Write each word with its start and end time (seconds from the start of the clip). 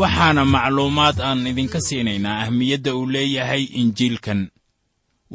waxaana 0.00 0.42
macluumaad 0.54 1.18
aan 1.28 1.46
idinka 1.50 1.80
siinaynaa 1.86 2.40
ahmiyadda 2.44 2.90
uu 2.98 3.06
leeyahay 3.14 3.64
injiilkan. 3.80 4.40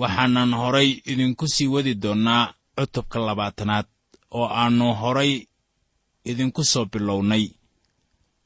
Waxaanan 0.01 0.51
horay 0.61 0.89
idinku 1.11 1.45
sii 1.53 1.67
wadi 1.73 1.93
doonnaa 2.03 2.53
cutubka 2.77 3.19
labaatanaad 3.27 3.87
oo 4.39 4.47
aannu 4.61 4.87
horay 5.01 5.31
idinku 6.31 6.61
soo 6.71 6.85
bilownay. 6.91 7.45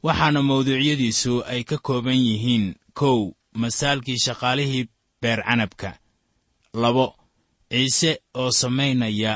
Waxaana 0.06 0.40
mawduucyadiisu 0.50 1.34
ay 1.52 1.62
ka 1.70 1.78
kooban 1.88 2.20
yihiin 2.28 2.66
kow 3.00 3.20
masaalkii 3.62 4.20
shaqaalihii 4.26 4.90
beer 5.22 5.40
canabka. 5.48 5.90
Labo 6.82 7.06
ciise 7.72 8.12
oo 8.42 8.52
samaynaya 8.62 9.34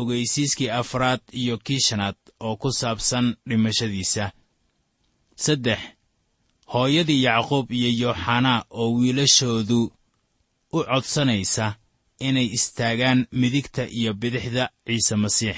ogaysiiskii 0.00 0.70
afraad 0.80 1.20
iyo 1.40 1.54
kii 1.66 1.80
shanaad 1.86 2.16
oo 2.46 2.56
ku 2.56 2.68
saabsan 2.72 3.26
dhimashadiisa. 3.48 4.24
Saddex 5.44 5.78
hooyadii 6.72 7.22
yacquub 7.26 7.66
iyo 7.72 7.90
yooxanaa 8.02 8.64
oo 8.70 8.88
wiilashoodu 8.98 9.80
u 10.72 10.78
codsanaysa 10.90 11.66
inay 12.28 12.48
istaagaan 12.56 13.26
midigta 13.40 13.82
iyo 13.98 14.14
bidixda 14.14 14.64
ciise 14.86 15.16
masiix. 15.16 15.56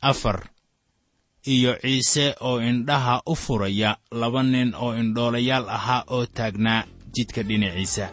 Afar 0.00 0.38
iyo 1.54 1.72
ciise 1.82 2.34
oo 2.40 2.60
indhaha 2.60 3.22
u 3.26 3.34
furaya 3.36 3.96
laba 4.10 4.42
nin 4.42 4.74
oo 4.74 4.92
indhoolayaal 5.00 5.68
ahaa 5.68 6.04
oo 6.14 6.26
taagnaa 6.26 6.84
jidka 7.14 7.42
dhinaciisa 7.42 8.06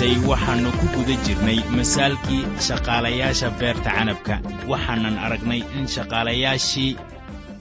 dambaysay 0.00 0.28
waxaannu 0.28 0.70
ku 0.80 0.86
guda 0.96 1.14
jirnay 1.24 1.60
masaalkii 1.76 2.48
shaqaalayaasha 2.66 3.48
beerta 3.60 3.90
canabka. 3.92 4.40
Waxaanan 4.70 5.18
aragnay 5.18 5.60
in 5.76 5.84
shaqaalayaashii 5.94 6.96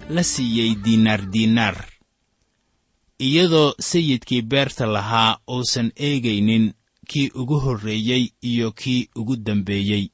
la 0.10 0.24
siiyey 0.24 0.76
diinaar 0.84 1.22
diinaar. 1.34 1.76
Iyadoo 3.20 3.76
sayidkii 3.80 4.42
beerta 4.42 4.88
lahaa 4.88 5.40
uusan 5.52 5.92
eegaynin 5.96 6.74
kii 7.10 7.32
ugu 7.36 7.60
horreeyey 7.60 8.32
iyo 8.42 8.72
kii 8.72 9.10
ugu 9.16 9.36
dambeeyey 9.36 10.08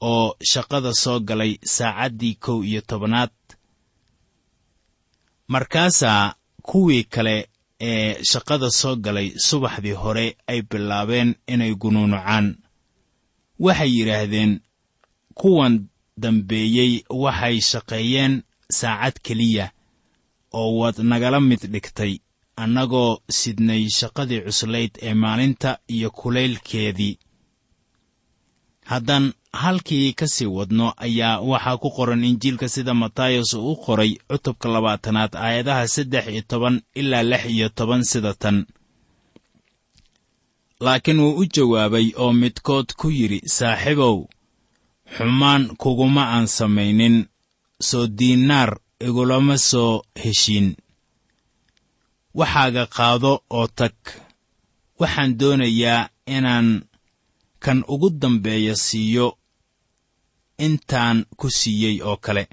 oo 0.00 0.36
shaqada 0.52 0.92
soo 0.94 1.20
galay 1.20 1.58
saacaddii 1.64 2.34
kow 2.34 2.64
iyo 2.64 2.80
tobanaad 2.80 3.34
markaasaa 5.48 6.34
kuwii 6.62 7.04
kale 7.04 7.50
ee 7.80 8.22
shaqada 8.30 8.70
soo 8.70 8.96
galay 8.96 9.28
subaxdii 9.46 9.96
hore 10.02 10.36
ay 10.46 10.62
bilaabeen 10.70 11.34
inay 11.52 11.74
gunuunucaan 11.74 12.46
waxay 13.64 13.90
yidhaahdeen 13.98 14.60
kuwan 15.34 15.74
dambeeyey 16.22 16.92
waxay 17.22 17.60
shaqeeyeen 17.70 18.42
saacad 18.78 19.16
keliya 19.22 19.66
oo 20.52 20.70
waad 20.78 20.96
nagala 21.10 21.40
mid 21.40 21.62
dhigtay 21.72 22.12
annagoo 22.62 23.18
sidnay 23.38 23.82
shaqadii 23.98 24.40
cuslayd 24.46 24.92
ee 25.02 25.14
maalinta 25.14 25.78
iyo 25.94 26.10
kulaylkeedii. 26.10 27.18
Haddaan 28.90 29.32
halkii 29.52 30.12
ka 30.12 30.26
sii 30.28 30.46
wadno 30.46 30.92
ayaa 30.96 31.40
waxaa 31.40 31.76
ku 31.76 31.90
qoran 31.90 32.24
injiilka 32.24 32.68
sida 32.68 32.94
matayos 32.94 33.54
uu 33.54 33.76
qoray 33.76 34.12
cutubka 34.28 34.68
labaatanaad 34.68 35.32
aayadaha 35.36 35.88
saddex 35.88 36.26
iyo 36.28 36.42
toban 36.42 36.82
ilaa 36.94 37.22
lix 37.22 37.44
iyo 37.46 37.68
toban 37.68 38.02
sida 38.04 38.34
tan. 38.34 38.66
Laakiin 40.80 41.20
wuu 41.20 41.36
u 41.40 41.44
jawaabay 41.54 42.12
oo 42.16 42.32
midkood 42.32 42.92
ku 42.96 43.10
yidhi 43.10 43.40
saaxiibow 43.48 44.26
xumaan 45.16 45.76
kuguma 45.76 46.22
aan 46.34 46.46
samaynin 46.46 47.26
soo 47.80 48.06
diinaar 48.06 48.78
igulama 49.00 49.58
soo 49.58 50.02
heshiin. 50.22 50.76
Waxaaga 52.34 52.86
qaado 52.86 53.42
oo 53.50 53.66
tag. 53.66 53.94
Waxaan 55.00 55.38
doonayaa 55.38 56.08
inaan 56.26 56.82
kan 57.58 57.84
ugu 57.88 58.10
dambeeya 58.10 58.76
siiyo 58.76 59.37
intaan 60.58 61.18
ku 61.36 61.50
siiyey 61.50 62.02
oo 62.02 62.16
kale. 62.16 62.48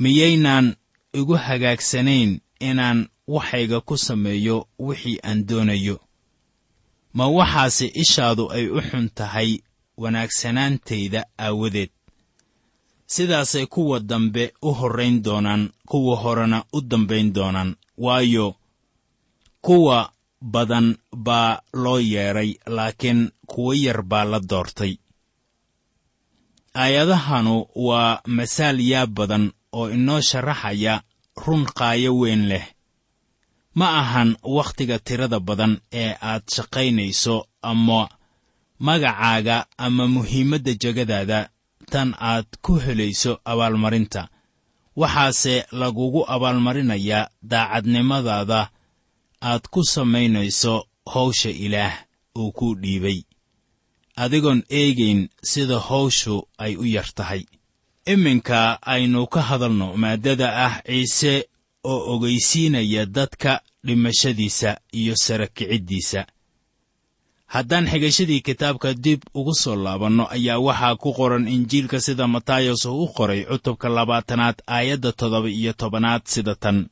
Miyaynaan 0.00 0.76
igu 1.18 1.34
hagaagsanayn 1.46 2.40
inaan 2.60 3.08
waxayga 3.34 3.80
ku 3.80 3.96
sameeyo 4.06 4.56
wixii 4.78 5.18
aan 5.28 5.46
doonayo. 5.48 5.96
Ma 7.16 7.24
waxaase 7.36 7.86
ishaadu 8.02 8.44
ay 8.56 8.66
u 8.68 8.80
xun 8.88 9.06
tahay 9.14 9.50
wanaagsanaantayda 9.96 11.20
aawadeed. 11.38 11.90
Sidaasay 13.06 13.66
kuwa 13.66 14.00
dambe 14.00 14.52
u 14.62 14.70
horrayn 14.78 15.22
doonaan 15.22 15.70
kuwa 15.86 16.16
horena 16.16 16.64
u 16.72 16.80
dambayn 16.80 17.32
doonaan. 17.34 17.76
Waayo 17.98 18.54
kuwa 19.60 20.12
badan 20.40 20.96
baa 21.16 21.60
loo 21.72 22.00
yeedhay 22.00 22.54
laakiin 22.66 23.30
kuwo 23.46 23.74
yar 23.74 24.02
baa 24.02 24.24
la 24.24 24.40
doortay 24.40 24.96
aayadahanu 26.74 27.66
waa 27.74 28.20
masaal 28.26 28.80
yaab 28.80 29.10
badan 29.14 29.44
oo 29.78 29.90
inoo 29.96 30.20
sharaxaya 30.20 30.94
run 31.46 31.62
qaayo 31.78 32.10
weyn 32.20 32.42
leh. 32.50 32.66
Ma 33.78 33.86
ahan 34.00 34.30
wakhtiga 34.56 34.98
tirada 35.06 35.38
badan 35.40 35.72
ee 36.02 36.12
aad 36.30 36.42
shaqaynayso 36.54 37.36
ama 37.62 38.08
magacaaga 38.86 39.56
ama 39.78 40.04
muhiimadda 40.14 40.72
jegadaada 40.82 41.38
tan 41.92 42.14
aad 42.30 42.46
ku 42.64 42.72
helayso 42.84 43.32
abaalmarinta. 43.44 44.22
Waxaase 45.00 45.54
lagugu 45.80 46.20
abaalmarinayaa 46.34 47.30
daacadnimadaada 47.50 48.60
aad 49.50 49.62
ku 49.72 49.80
samaynayso 49.94 50.74
hawsha 51.12 51.50
ilaah 51.64 51.94
uu 52.38 52.52
kuu 52.52 52.74
dhiibay 52.82 53.18
adigoon 54.16 54.62
eegayn 54.70 55.28
sida 55.42 55.78
hawshu 55.78 56.48
ay 56.58 56.76
u 56.76 56.84
yar 56.84 57.08
tahay. 57.14 57.42
Iminka 58.06 58.78
aynu 58.82 59.26
ka 59.26 59.40
hadalno 59.42 59.96
maaddada 59.96 60.48
ah 60.66 60.74
ciise 60.86 61.48
oo 61.84 62.14
ogaysiinaya 62.14 63.06
dadka 63.06 63.60
dhimashadiisa 63.86 64.76
iyo 64.92 65.14
sara 65.16 65.46
kiciddiisa. 65.46 66.26
Haddaan 67.46 67.86
xigashadii 67.86 68.40
kitaabka 68.40 68.94
dib 68.94 69.20
ugu 69.34 69.54
soo 69.54 69.76
laabanno 69.76 70.24
ayaa 70.30 70.58
waxaa 70.58 70.96
ku 70.96 71.12
qoran 71.12 71.48
injiilka 71.48 72.00
sida 72.00 72.26
matayos 72.26 72.84
uu 72.86 73.04
u 73.04 73.08
qoray 73.16 73.44
cutubka 73.44 73.88
labaatanaad 73.88 74.56
aayadda 74.66 75.12
toddoba 75.12 75.48
iyo 75.48 75.72
tobanaad 75.72 76.22
sida 76.26 76.54
tan. 76.54 76.88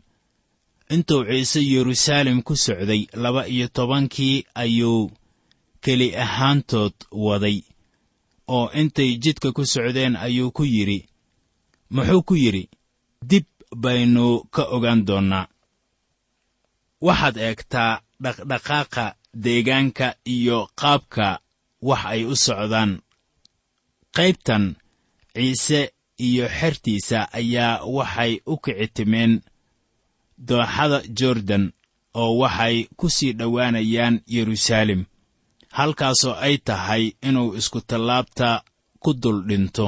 Intuu 0.90 1.24
ciise 1.24 1.60
yeruusaalem 1.72 2.42
ku 2.42 2.56
socday 2.56 3.06
laba 3.22 3.46
iyo 3.48 3.68
tobankii 3.68 4.44
ayuu 4.54 5.10
keli 5.84 6.08
ahaantood 6.24 6.94
waday 7.26 7.58
oo 8.56 8.66
intay 8.80 9.10
jidka 9.22 9.48
ku 9.56 9.62
socdeen 9.72 10.14
ayuu 10.26 10.50
ku 10.56 10.64
yidhi 10.74 10.98
muxuu 11.94 12.22
ku 12.28 12.34
yidhi 12.42 12.64
dib 13.30 13.46
baynu 13.82 14.24
ka 14.54 14.62
ogaan 14.76 15.00
doonnaa. 15.08 15.46
Waxaad 17.06 17.36
eegtaa 17.46 17.92
dhaqdhaqaaqa 18.22 19.04
deegaanka 19.44 20.06
iyo 20.34 20.58
qaabka 20.80 21.26
wax 21.88 22.02
ay 22.12 22.22
u 22.24 22.34
socdaan. 22.46 22.90
Qaybtan 24.16 24.64
ciise 25.34 25.80
iyo 26.26 26.44
xertiisa 26.58 27.18
ayaa 27.38 27.74
waxay 27.96 28.32
u 28.46 28.54
kici 28.64 28.86
timeen 28.96 29.32
dooxada 30.48 30.98
jordan 31.18 31.64
oo 32.20 32.32
waxay 32.42 32.76
ku 32.98 33.06
sii 33.16 33.32
dhowaanayaan 33.38 34.14
yeruusaalem 34.34 35.02
halkaasoo 35.76 36.34
ay 36.46 36.56
tahay 36.66 37.04
inuu 37.28 37.48
isku 37.60 37.78
tallaabta 37.88 38.48
ku 39.02 39.10
dul 39.22 39.38
dhinto. 39.48 39.86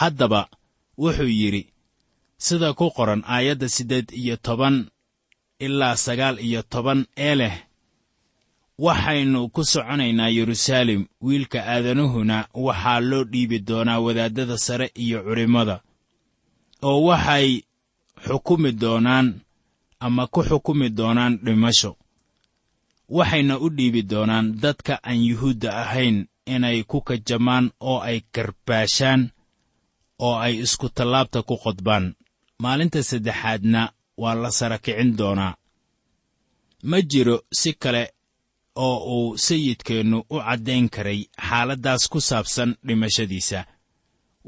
Haddaba 0.00 0.40
wuxuu 1.02 1.30
yidhi 1.40 1.62
sida 2.44 2.68
ku 2.78 2.86
qoran 2.96 3.22
aayadda 3.34 3.68
siddeed 3.74 4.06
iyo 4.20 4.36
toban 4.46 4.76
ilaa 5.64 5.96
sagaal 6.04 6.36
iyo 6.46 6.60
toban 6.72 7.00
ee 7.26 7.34
leh 7.40 7.54
waxaynu 8.86 9.40
ku 9.54 9.62
soconaynaa 9.72 10.28
yeruusaalem 10.36 11.02
wiilka 11.26 11.58
aadanuhuna 11.72 12.36
waxaa 12.66 13.00
loo 13.10 13.24
dhiibi 13.32 13.58
doonaa 13.68 14.00
wadaaddada 14.06 14.56
sare 14.66 14.86
iyo 15.04 15.18
culimmada 15.26 15.76
oo 16.88 17.00
waxay 17.08 17.48
xukumi 18.26 18.70
doonaan 18.82 19.28
ama 20.04 20.22
ku 20.34 20.40
xukumi 20.48 20.88
doonaan 20.98 21.34
dhimasho 21.44 21.90
waxayna 23.16 23.54
u 23.58 23.68
dhiibi 23.76 24.02
doonaan 24.10 24.46
dadka 24.62 24.94
aan 25.08 25.20
yuhuudda 25.28 25.70
ahayn 25.82 26.16
inay 26.54 26.78
ku 26.90 26.98
kajamaan 27.08 27.66
oo 27.80 27.98
ay 28.08 28.18
karbaashaan 28.34 29.22
oo 30.26 30.36
ay 30.46 30.54
isku 30.64 30.86
tallaabta 30.96 31.42
ku 31.48 31.56
qodbaan 31.64 32.06
maalinta 32.62 33.02
saddexaadna 33.10 33.82
waa 34.22 34.34
la 34.42 34.50
sara 34.58 34.78
kicin 34.84 35.16
doonaa. 35.18 35.54
Ma 36.90 36.98
jiro 37.10 37.36
si 37.60 37.70
kale 37.82 38.02
oo 38.86 38.96
uu 39.16 39.36
sayidkeennu 39.46 40.18
u 40.30 40.36
caddayn 40.46 40.86
karay 40.94 41.20
xaaladdaas 41.48 42.02
ku 42.12 42.18
saabsan 42.28 42.70
dhimashadiisa 42.86 43.60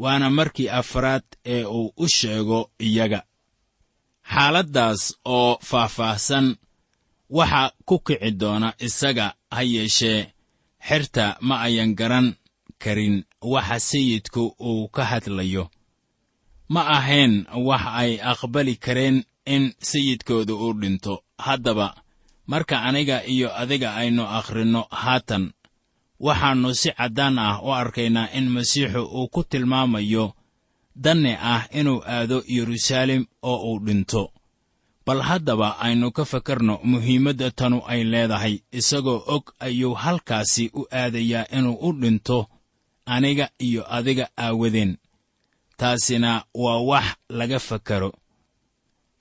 waana 0.03 0.31
markii 0.39 0.69
afraad 0.81 1.23
ee 1.55 1.65
uu 1.65 1.93
u 1.97 2.05
sheego 2.17 2.61
iyaga. 2.89 3.21
Xaaladdaas 4.33 5.03
oo 5.25 5.59
faahfaahsan 5.69 6.47
waxa 7.37 7.63
ku 7.89 7.97
kici 8.07 8.31
doona 8.41 8.69
isaga 8.87 9.27
ha 9.55 9.63
yeeshee. 9.75 10.23
Xerta 10.87 11.25
ma 11.41 11.55
ayan 11.67 11.95
garan 11.99 12.29
karin 12.83 13.17
waxa 13.53 13.79
sayidku 13.89 14.43
uu 14.69 14.89
ka 14.95 15.03
hadlayo. 15.11 15.65
Ma 16.73 16.83
ahayn 16.97 17.35
wax 17.69 17.83
ay 18.03 18.13
aqbali 18.31 18.75
kareen 18.85 19.17
in 19.55 19.65
sayidkooda 19.89 20.55
uu 20.55 20.73
dhinto. 20.81 21.15
Haddaba 21.47 21.89
marka 22.51 22.77
aniga 22.89 23.17
iyo 23.35 23.49
adiga 23.63 23.95
aynu 24.01 24.23
akhrinno 24.39 24.83
haatan 25.03 25.45
waxaannu 26.27 26.71
si 26.81 26.91
caddaan 26.99 27.39
ah 27.39 27.57
u 27.67 27.69
arkaynaa 27.81 28.33
in 28.39 28.47
masiixu 28.55 29.03
uu 29.19 29.29
ku 29.35 29.41
tilmaamayo 29.51 30.27
danni 31.05 31.33
ah 31.53 31.63
inuu 31.79 32.01
aado 32.15 32.39
yeruusaalem 32.55 33.23
oo 33.51 33.59
uu 33.73 33.79
dhinto 33.87 34.23
bal 35.11 35.23
haddaba 35.27 35.69
aynu 35.83 36.13
ka 36.17 36.25
fakarno 36.25 36.75
muhiimadda 36.91 37.51
tanu 37.59 37.79
ay 37.93 38.05
leedahay 38.13 38.55
isagoo 38.79 39.25
og 39.35 39.45
ayuu 39.67 39.95
halkaasi 39.95 40.71
u 40.75 40.87
aadayaa 41.01 41.51
inuu 41.59 41.79
u 41.89 41.93
dhinto 42.01 42.39
aniga 43.15 43.47
iyo 43.59 43.83
adiga 43.97 44.27
aawadeen 44.39 44.93
taasina 45.77 46.45
waa 46.55 46.79
wax 46.91 47.05
laga 47.29 47.59
fakaro. 47.59 48.11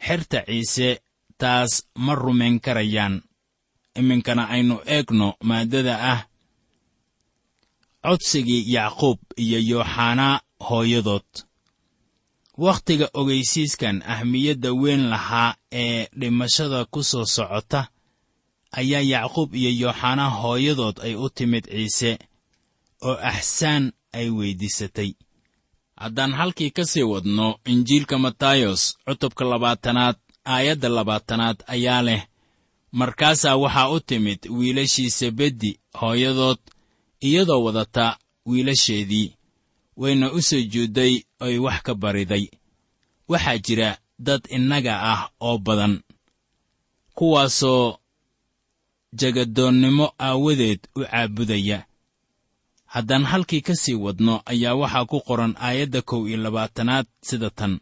Xerta 0.06 0.40
ciise 0.46 1.02
taas 1.42 1.72
ma 1.96 2.14
rumayn 2.16 2.60
karayaan. 2.66 3.16
Iminkana 4.00 4.44
aynu 4.54 4.76
eegno 4.86 5.28
maaddada 5.48 5.96
ah. 6.12 6.22
Codsigii 8.04 8.74
yacquub 8.74 9.20
iyo 9.44 9.60
yooxanaa 9.70 10.42
hooyadood 10.68 11.49
wakhtiga 12.66 13.08
ogaysiiskan 13.20 13.98
ahmiyadda 14.14 14.70
weyn 14.82 15.04
lahaa 15.14 15.56
ee 15.82 16.08
dhimashada 16.20 16.80
ku 16.86 17.04
soo 17.04 17.26
socota 17.36 17.82
ayaa 18.80 19.02
yacquub 19.14 19.50
iyo 19.56 19.72
yooxanaa 19.82 20.30
hooyadood 20.42 20.98
ay 21.06 21.14
u 21.16 21.30
timid 21.38 21.66
ciise 21.72 22.12
oo 23.08 23.16
axsaan 23.32 23.84
ay 24.18 24.28
weyddiisatay 24.38 25.12
haddaan 26.02 26.34
halkii 26.40 26.72
ka 26.78 26.84
sii 26.92 27.04
wadno 27.14 27.48
injiilka 27.72 28.16
matayos 28.26 28.82
cutubka 29.06 29.44
labaatanaad 29.52 30.16
aayadda 30.54 30.90
labaatanaad 30.98 31.58
ayaa 31.76 32.02
leh 32.08 32.22
markaasaa 33.00 33.56
waxaa 33.64 33.90
u 33.96 34.00
timid 34.00 34.40
wiilashii 34.58 35.10
sebeddi 35.20 35.72
hooyadood 36.02 36.60
iyadoo 37.28 37.64
wadata 37.64 38.18
wiilasheedii 38.46 39.28
wayna 40.02 40.28
u 40.32 40.40
sujuudday 40.48 41.14
oy 41.46 41.56
wax 41.66 41.80
ka 41.86 41.94
bariday. 42.04 42.46
Waxaa 43.32 43.58
jira 43.66 43.90
dad 44.26 44.42
innaga 44.56 44.94
ah 45.12 45.22
oo 45.48 45.58
badan 45.66 45.94
kuwaasoo 47.18 47.98
jagadoonnimo 49.20 50.06
aawadeed 50.20 50.80
u 50.96 51.02
caabudaya. 51.04 51.86
Haddaan 52.94 53.24
halkii 53.32 53.62
ka 53.62 53.76
sii 53.76 53.94
wadno 54.06 54.42
ayaa 54.52 54.76
waxaa 54.82 55.06
ku 55.06 55.18
qoran 55.28 55.54
aayadda 55.66 56.02
kow 56.10 56.28
iyo 56.28 56.38
labaatanaad 56.38 57.06
sida 57.28 57.50
tan. 57.50 57.80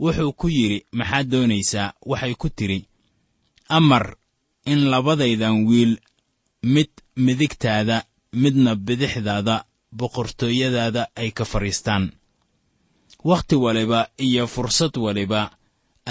Wuxuu 0.00 0.32
ku 0.32 0.46
yidhi 0.56 0.86
maxaad 0.92 1.26
doonaysaa? 1.30 1.92
Waxay 2.10 2.34
ku 2.34 2.48
tidhi 2.48 2.80
amar 3.68 4.16
in 4.64 4.80
labadaydan 4.92 5.66
wiil 5.68 5.92
mid 6.62 6.90
midigtaada 7.16 8.04
midna 8.32 8.74
bidixdaada 8.86 9.64
boqortooyadaada 9.98 11.02
ay 11.20 11.30
ka 11.30 11.44
fadhiistaan. 11.44 12.04
Wakhti 13.24 13.56
waliba 13.56 14.08
iyo 14.26 14.46
fursad 14.46 14.94
waliba 15.04 15.50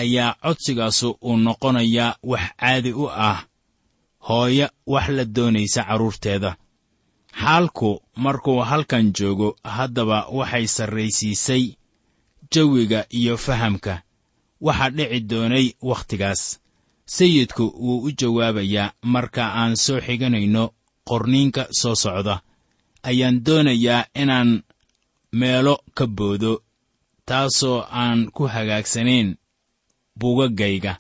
ayaa 0.02 0.36
codsigaasu 0.44 1.10
uu 1.22 1.38
noqonayaa 1.46 2.16
wax 2.24 2.42
caadi 2.60 2.92
u 2.94 3.06
ah 3.10 3.40
hooyo 4.28 4.68
wax 4.94 5.08
la 5.10 5.26
doonaysa 5.36 5.82
carruurteeda 5.84 6.52
xaalku 7.42 8.02
markuu 8.16 8.60
halkan 8.70 9.06
joogo 9.18 9.50
haddaba 9.64 10.28
waxay 10.38 10.68
sarraysiisay 10.68 11.64
jawiga 12.52 13.06
iyo 13.10 13.38
fahamka. 13.38 14.02
Waxaa 14.62 14.90
dhici 14.90 15.20
doonay 15.30 15.68
wakhtigaas 15.82 16.60
sayidku 17.06 17.64
wuu 17.86 18.04
u 18.08 18.12
jawaabayaa 18.20 18.94
marka 19.14 19.44
aan 19.62 19.76
soo 19.78 20.00
xiganayno 20.02 20.64
qorniinka 21.10 21.64
soo 21.82 21.96
socda 21.96 22.36
ayaan 23.10 23.38
doonayaa 23.46 24.02
inaan 24.22 24.50
meelo 25.40 25.76
ka 25.98 26.06
boodo 26.18 26.54
taasoo 27.28 27.80
aan 28.02 28.20
ku 28.36 28.44
hagaagsanayn 28.54 29.30
buugaggayga 30.20 30.94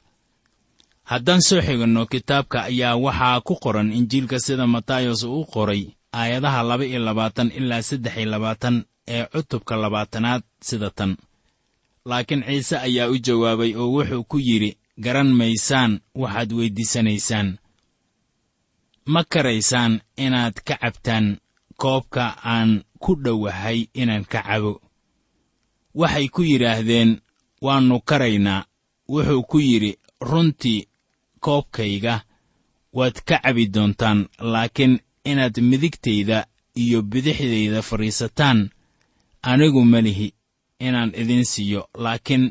haddaan 1.10 1.42
soo 1.48 1.62
xiganno 1.68 2.02
kitaabka 2.12 2.58
ayaa 2.70 2.96
waxaa 3.06 3.42
ku 3.48 3.54
qoran 3.64 3.90
injiilka 4.00 4.38
sida 4.46 4.66
matayos 4.76 5.22
uu 5.24 5.46
qoray 5.54 5.84
aayadaha 6.20 6.60
laba 6.70 6.86
iyo 6.90 7.00
labaatan 7.08 7.50
ilaa 7.60 7.82
saddex 7.90 8.16
iyo 8.18 8.30
labaatan 8.34 8.76
ee 9.08 9.26
cutubka 9.34 9.74
labaatanaad 9.84 10.44
sida 10.68 10.90
tan. 10.98 11.12
Laakiin 12.10 12.44
ciise 12.48 12.76
ayaa 12.88 13.10
u 13.14 13.18
jawaabay 13.26 13.72
oo 13.82 13.88
wuxuu 13.96 14.24
ku 14.32 14.38
yidhi 14.48 14.72
garan 15.04 15.30
maysaan 15.40 15.92
waxaad 16.22 16.50
weyddiisanaysaan. 16.58 17.48
Ma 19.14 19.22
karaysaan 19.32 19.94
inaad 20.26 20.56
ka 20.68 20.76
cabtaan 20.82 21.38
koobka 21.82 22.26
aan 22.54 22.84
ku 23.04 23.12
dhowahay 23.24 23.80
inaan 23.94 24.26
ka 24.32 24.42
cabo. 24.48 24.82
Waxay 26.00 26.28
ku 26.34 26.42
yidhaahdeen 26.44 27.12
waannu 27.66 28.00
karaynaa 28.10 28.66
wuxuu 29.12 29.44
ku 29.50 29.58
yidhi 29.60 29.92
runtii 30.30 30.88
koobkayga 31.40 32.16
waad 32.98 33.16
ka 33.28 33.36
cabi 33.44 33.66
doontaan 33.74 34.20
laakiin 34.40 34.94
inaad 35.32 35.56
midigtayda 35.70 36.48
iyo 36.76 37.02
bidixdayda 37.02 37.82
fadhiisataan 37.82 38.60
anigu 39.42 39.82
ma 39.92 40.00
lihi 40.02 40.28
inaan 40.80 41.12
idin 41.22 41.44
siiyo 41.46 41.82
laakiin 42.04 42.46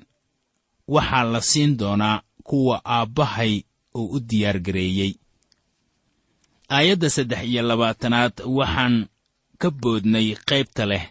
waxaa 0.94 1.24
la 1.32 1.40
siin 1.40 1.76
doonaa 1.80 2.22
kuwa 2.48 2.76
aabbahay 2.84 3.62
uu 3.94 4.06
u 4.16 4.20
diyaargareeyey. 4.28 5.12
Aayadda 6.68 7.10
saddex 7.10 7.42
iyo 7.50 7.62
labaatanaad 7.62 8.32
waxaan 8.58 9.06
ka 9.61 9.68
boodnay 9.80 10.28
qaybta 10.49 10.84
leh 10.90 11.04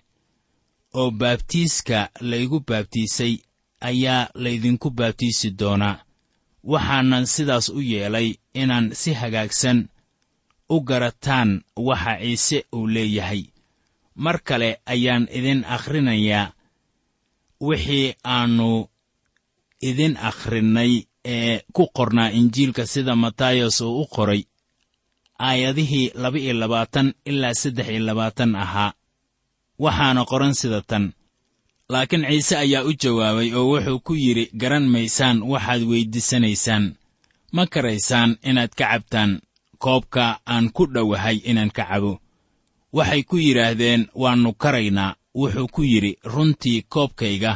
oo 1.00 1.10
baabtiiska 1.20 2.00
laygu 2.30 2.60
baabtiisay 2.70 3.34
ayaa 3.90 4.30
laydinku 4.44 4.88
baabtiisi 4.98 5.50
doonaa 5.60 5.96
waxaanan 6.72 7.26
sidaas 7.34 7.66
u 7.70 7.80
yeelay 7.92 8.30
inaan 8.62 8.86
si 9.02 9.12
hagaagsan 9.22 9.80
u 10.70 10.82
garataan 10.90 11.50
waxa 11.88 12.14
ciise 12.22 12.58
uu 12.78 12.88
leeyahay. 12.96 13.44
Mar 14.24 14.38
kale 14.48 14.70
ayaan 14.94 15.28
idin 15.38 15.62
akhrinayaa 15.76 16.54
wixii 17.68 18.08
aannu 18.36 18.70
idin 19.90 20.14
akhrinnay 20.30 20.94
ee 21.36 21.56
ku 21.76 21.84
qornaa 21.98 22.30
injiilka 22.40 22.84
sida 22.94 23.14
matayos 23.24 23.78
uu 23.82 24.02
u 24.02 24.06
qoray 24.16 24.42
aayadihii 25.48 26.12
laba 26.22 26.38
iyo 26.40 26.54
labaatan 26.62 27.08
ilaa 27.30 27.54
saddex 27.62 27.88
iyo 27.90 28.00
labaatan 28.10 28.56
ahaa. 28.64 28.94
Waxaana 29.84 30.22
qoran 30.32 30.54
sida 30.60 30.82
tan. 30.90 31.06
Laakiin 31.90 32.26
ciise 32.30 32.56
ayaa 32.64 32.84
u 32.84 32.92
jawaabay 33.02 33.50
oo 33.58 33.66
wuxuu 33.72 34.00
ku 34.08 34.14
yidhi 34.24 34.46
garan 34.62 34.86
maysaan 34.94 35.38
waxaad 35.52 35.82
weyddiisanaysaan. 35.92 36.86
Ma 37.56 37.64
karaysaan 37.74 38.32
inaad 38.50 38.72
ka 38.80 38.86
cabtaan. 38.92 39.32
Koobka 39.84 40.26
aan 40.54 40.66
ku 40.76 40.84
dhowahay 40.94 41.38
inaan 41.50 41.72
ka 41.78 41.84
cabo. 41.90 42.14
Waxay 42.98 43.24
ku 43.30 43.36
yidhaahdeen 43.46 44.02
waannu 44.22 44.52
karaynaa 44.64 45.16
wuxuu 45.40 45.68
ku 45.76 45.82
yidhi 45.92 46.12
runtii 46.34 46.80
koobkayga 46.94 47.54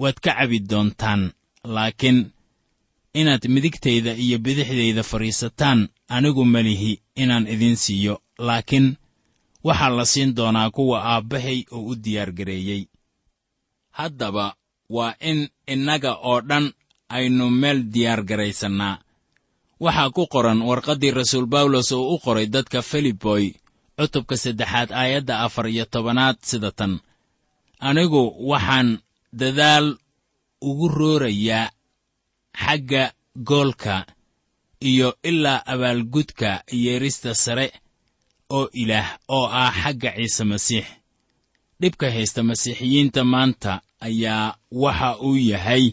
waad 0.00 0.16
ka 0.24 0.30
cabi 0.38 0.58
doontaan. 0.70 1.22
Laakiin 1.74 2.18
inaad 3.20 3.42
midigtayda 3.54 4.12
iyo 4.24 4.38
bidixdayda 4.44 5.02
fadhiisataan 5.10 5.88
anigu 6.14 6.42
melihi 6.54 6.92
inaan 7.22 7.46
idiin 7.54 7.76
siiyo 7.84 8.14
laakiin 8.46 8.86
waxaa 9.66 9.90
la 9.98 10.04
siin 10.12 10.30
doonaa 10.36 10.70
kuwa 10.76 10.98
aabbahay 11.12 11.58
oo 11.74 11.82
u 11.90 11.94
diyaargareeyey 12.04 12.82
haddaba 13.98 14.46
waa 14.96 15.14
in 15.30 15.38
innaga 15.72 16.12
oo 16.30 16.40
dhan 16.48 16.66
aynu 17.16 17.44
meel 17.60 17.78
diyaargaraysannaa 17.94 18.94
waxaa 19.84 20.10
ku 20.16 20.22
qoran 20.32 20.60
warqaddii 20.68 21.10
rasuul 21.18 21.46
bawlos 21.54 21.88
oo 21.96 22.04
u 22.14 22.18
qoray 22.24 22.46
dadka 22.54 22.78
filiboy 22.90 23.44
cutubka 23.96 24.36
saddexaad 24.42 24.90
aayadda 25.00 25.34
afar 25.46 25.66
iyo 25.74 25.84
tobanaad 25.92 26.36
sida 26.48 26.70
tan. 26.78 26.92
Anigu 27.88 28.22
waxaan 28.50 28.88
dadaal 29.40 29.86
ugu 30.68 30.86
roorayaa 30.98 31.70
xagga 32.62 33.04
goolka 33.48 33.96
iyo 34.90 35.08
ilaa 35.30 35.60
abaalgudka 35.72 36.50
yeerista 36.82 37.30
sare 37.44 37.66
oo 38.56 38.66
ilaah 38.82 39.08
oo 39.36 39.46
ah 39.62 39.72
xagga 39.82 40.10
ciise 40.16 40.44
masiix. 40.52 40.86
Dhibka 41.80 42.06
haysta 42.14 42.40
masiixiyiinta 42.48 43.20
maanta 43.32 43.72
ayaa 44.06 44.46
waxa 44.82 45.08
uu 45.26 45.36
yahay 45.52 45.84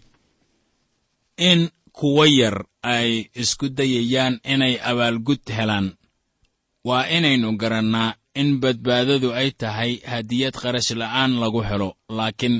in 1.50 1.62
kuwa 1.98 2.26
yar 2.40 2.58
ay 2.94 3.12
isku 3.42 3.66
dayayaan 3.78 4.36
inay 4.54 4.76
abaalgud 4.90 5.44
helaan. 5.58 5.88
Waa 6.88 7.06
inaynu 7.18 7.50
garannaa 7.62 8.16
in 8.42 8.50
badbaadadu 8.62 9.30
ay 9.40 9.50
tahay 9.62 9.92
hadiyad 10.12 10.56
qarash 10.62 10.92
la'aan 11.02 11.32
lagu 11.42 11.62
helo 11.70 11.90
laakiin 12.18 12.58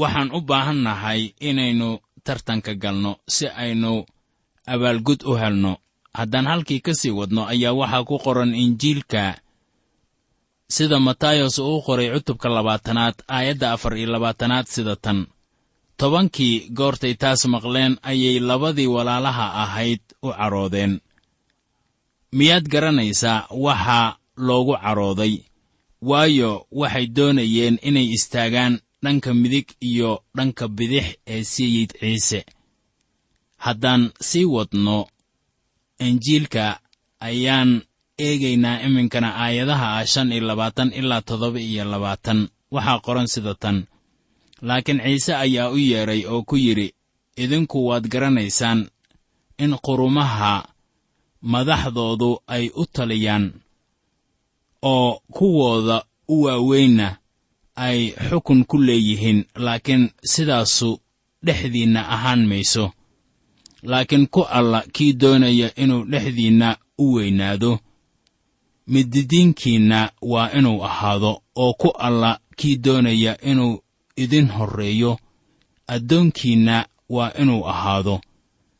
waxaan 0.00 0.30
u 0.36 0.40
baahan 0.50 0.80
nahay 0.86 1.20
inaynu 1.48 1.88
tartanka 2.26 2.72
galno 2.82 3.12
si 3.34 3.46
aynu 3.62 3.92
abaalgud 4.74 5.20
u 5.30 5.34
helno. 5.40 5.72
Haddaan 6.18 6.46
halkii 6.46 6.80
ka 6.86 6.92
sii 7.00 7.10
wadno 7.18 7.42
ayaa 7.52 7.72
waxaa 7.80 8.04
ku 8.08 8.16
qoran 8.24 8.54
injiilka 8.54 9.22
sida 10.74 10.98
matayos 11.00 11.58
uu 11.58 11.76
u 11.78 11.82
qoray 11.86 12.08
cutubka 12.14 12.48
labaatanaad 12.56 13.14
aayadda 13.36 13.72
afar 13.72 13.92
iyo 13.98 14.08
labaatanaad 14.14 14.66
sida 14.74 14.96
tan. 14.96 15.26
Tobankii 15.98 16.70
goortay 16.78 17.14
taas 17.14 17.44
maqleen 17.52 17.98
ayay 18.02 18.38
labadii 18.48 18.86
walaalaha 18.86 19.46
ahayd 19.62 20.00
u 20.22 20.28
cadhoodeen 20.38 21.00
miyaad 22.32 22.66
garanaysaa 22.72 23.46
waxaa 23.50 24.16
loogu 24.36 24.74
cadhooday 24.84 25.34
waayo 26.02 26.66
waxay 26.80 27.06
doonayeen 27.16 27.76
inay 27.88 28.08
istaagaan 28.16 28.74
dhanka 29.02 29.34
midig 29.34 29.68
iyo 29.80 30.10
dhanka 30.36 30.68
bidix 30.68 31.06
ee 31.26 31.42
sayid 31.44 31.90
ciise 32.00 32.40
haddaan 33.68 34.02
sii 34.28 34.44
wadno 34.54 34.98
injiilka 36.06 36.64
ayaan 37.28 37.70
eegaynaa 38.26 38.80
iminkana 38.86 39.28
aayadaha 39.44 39.86
ah 39.98 40.06
shan 40.12 40.32
iyo 40.32 40.44
labaatan 40.50 40.88
ilaa 40.98 41.22
toddoba 41.28 41.60
iyo 41.60 41.84
labaatan. 41.92 42.40
Waxaa 42.74 43.00
qoran 43.06 43.26
sida 43.32 43.54
tan. 43.62 43.76
Laakiin 44.66 45.00
ciise 45.04 45.32
ayaa 45.44 45.70
u 45.70 45.76
yeedhay 45.90 46.22
oo 46.32 46.42
ku 46.48 46.56
yidhi 46.64 46.88
idinku 47.42 47.78
waad 47.88 48.04
garanaysaan 48.12 48.80
in 49.64 49.72
qurumaha 49.84 50.52
madaxdoodu 51.52 52.30
ay 52.54 52.64
u 52.74 52.82
taliyaan 52.94 53.44
oo 54.92 55.10
kuwooda 55.36 55.96
u 56.28 56.42
waaweynna 56.44 57.08
ay 57.86 58.00
xukun 58.28 58.60
ku 58.70 58.76
leeyihiin. 58.86 59.40
Laakiin 59.64 60.04
sidaasu 60.32 60.90
dhexdiinna 61.46 62.00
ahaan 62.14 62.42
mayso 62.50 62.84
laakiin 63.82 64.26
ku 64.26 64.42
alla 64.42 64.82
kii 64.92 65.12
doonaya 65.12 65.74
inuu 65.74 66.04
dhexdiinna 66.04 66.76
u 66.98 67.14
weynaado. 67.14 67.78
Mididiinkiinna 68.86 70.10
waa 70.22 70.50
inuu 70.58 70.84
ahaado 70.84 71.42
oo 71.56 71.72
ku 71.74 71.88
alla 71.90 72.40
kii 72.56 72.76
doonaya 72.76 73.40
inuu 73.42 73.78
idin 74.16 74.46
horreeyo. 74.48 75.18
Addoonkiinna 75.86 76.86
waa 77.08 77.32
inuu 77.38 77.64
ahaado. 77.68 78.20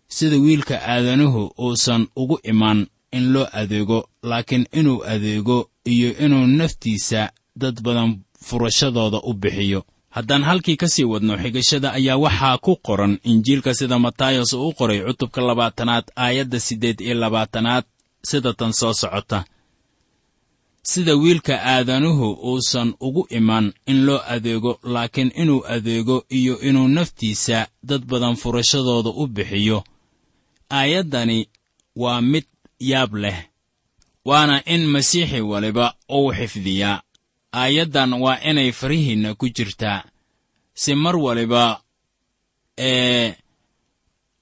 Sida 0.08 0.36
wiilka 0.36 0.82
aadanuhu 0.82 1.52
uusan 1.60 2.06
ugu 2.16 2.38
imaan 2.42 2.86
in 3.12 3.32
loo 3.32 3.46
adeego 3.52 4.08
laakiin 4.22 4.66
inuu 4.72 5.04
adeego 5.04 5.70
iyo 5.84 6.18
inuu 6.18 6.46
naftiisa 6.46 7.30
dad 7.56 7.80
badan 7.82 8.18
furashadooda 8.44 9.18
u 9.22 9.32
bixiyo 9.34 9.84
haddaan 10.18 10.42
halkii 10.48 10.76
ka 10.76 10.88
sii 10.94 11.04
wadno 11.12 11.34
xigashada 11.42 11.88
ayaa 11.98 12.16
waxaa 12.24 12.58
ku 12.64 12.72
qoran 12.86 13.14
injiilka 13.30 13.70
sida 13.78 13.98
matayos 13.98 14.52
uu 14.52 14.68
u 14.68 14.72
qoray 14.78 15.00
cutubka 15.06 15.40
labaatanaad 15.48 16.04
aayadda 16.24 16.58
siddeed 16.66 16.98
iyo 17.00 17.14
labaatanaad 17.22 17.84
sida 18.30 18.52
tan 18.58 18.72
soo 18.72 18.92
socota. 19.00 19.44
Sida 20.82 21.14
wiilka 21.22 21.54
aadanuhu 21.72 22.26
uusan 22.50 22.94
ugu 23.06 23.22
imaan 23.38 23.66
in 23.86 23.98
loo 24.06 24.20
adeego 24.34 24.72
laakiin 24.82 25.30
inuu 25.42 25.62
adeego 25.74 26.16
iyo 26.38 26.54
inuu 26.68 26.88
naftiisa 26.88 27.66
dad 27.88 28.02
badan 28.10 28.36
furashadooda 28.36 29.10
u 29.10 29.26
bixiyo. 29.26 29.84
Aayaddani 30.70 31.48
waa 31.96 32.20
mid 32.20 32.44
yaab 32.90 33.14
leh 33.14 33.38
waana 34.24 34.56
in 34.74 34.82
masiixi 34.94 35.40
waliba 35.40 35.94
uu 36.10 36.32
xifdiyaa 36.38 37.00
aayaddan 37.52 38.12
waa 38.12 38.40
inay 38.50 38.72
farihiinna 38.72 39.34
ku 39.34 39.48
jirtaa 39.48 40.04
si 40.74 40.94
mar 40.94 41.16
waliba 41.16 41.80
ee 42.78 43.34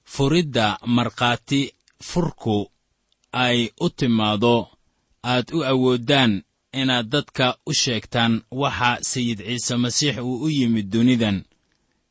furidda 0.03 0.77
markhaati 0.85 1.73
furku 2.03 2.71
ay 3.31 3.69
u 3.79 3.89
timaado 3.89 4.67
aad 5.23 5.47
u 5.57 5.63
awooddaan 5.71 6.43
inaad 6.73 7.07
dadka 7.09 7.57
u 7.65 7.73
sheegtaan 7.73 8.41
waxa 8.51 8.97
sayid 9.01 9.39
ciise 9.47 9.75
masiix 9.75 10.17
uu 10.17 10.41
u 10.45 10.49
yimid 10.49 10.89
dunidan 10.89 11.43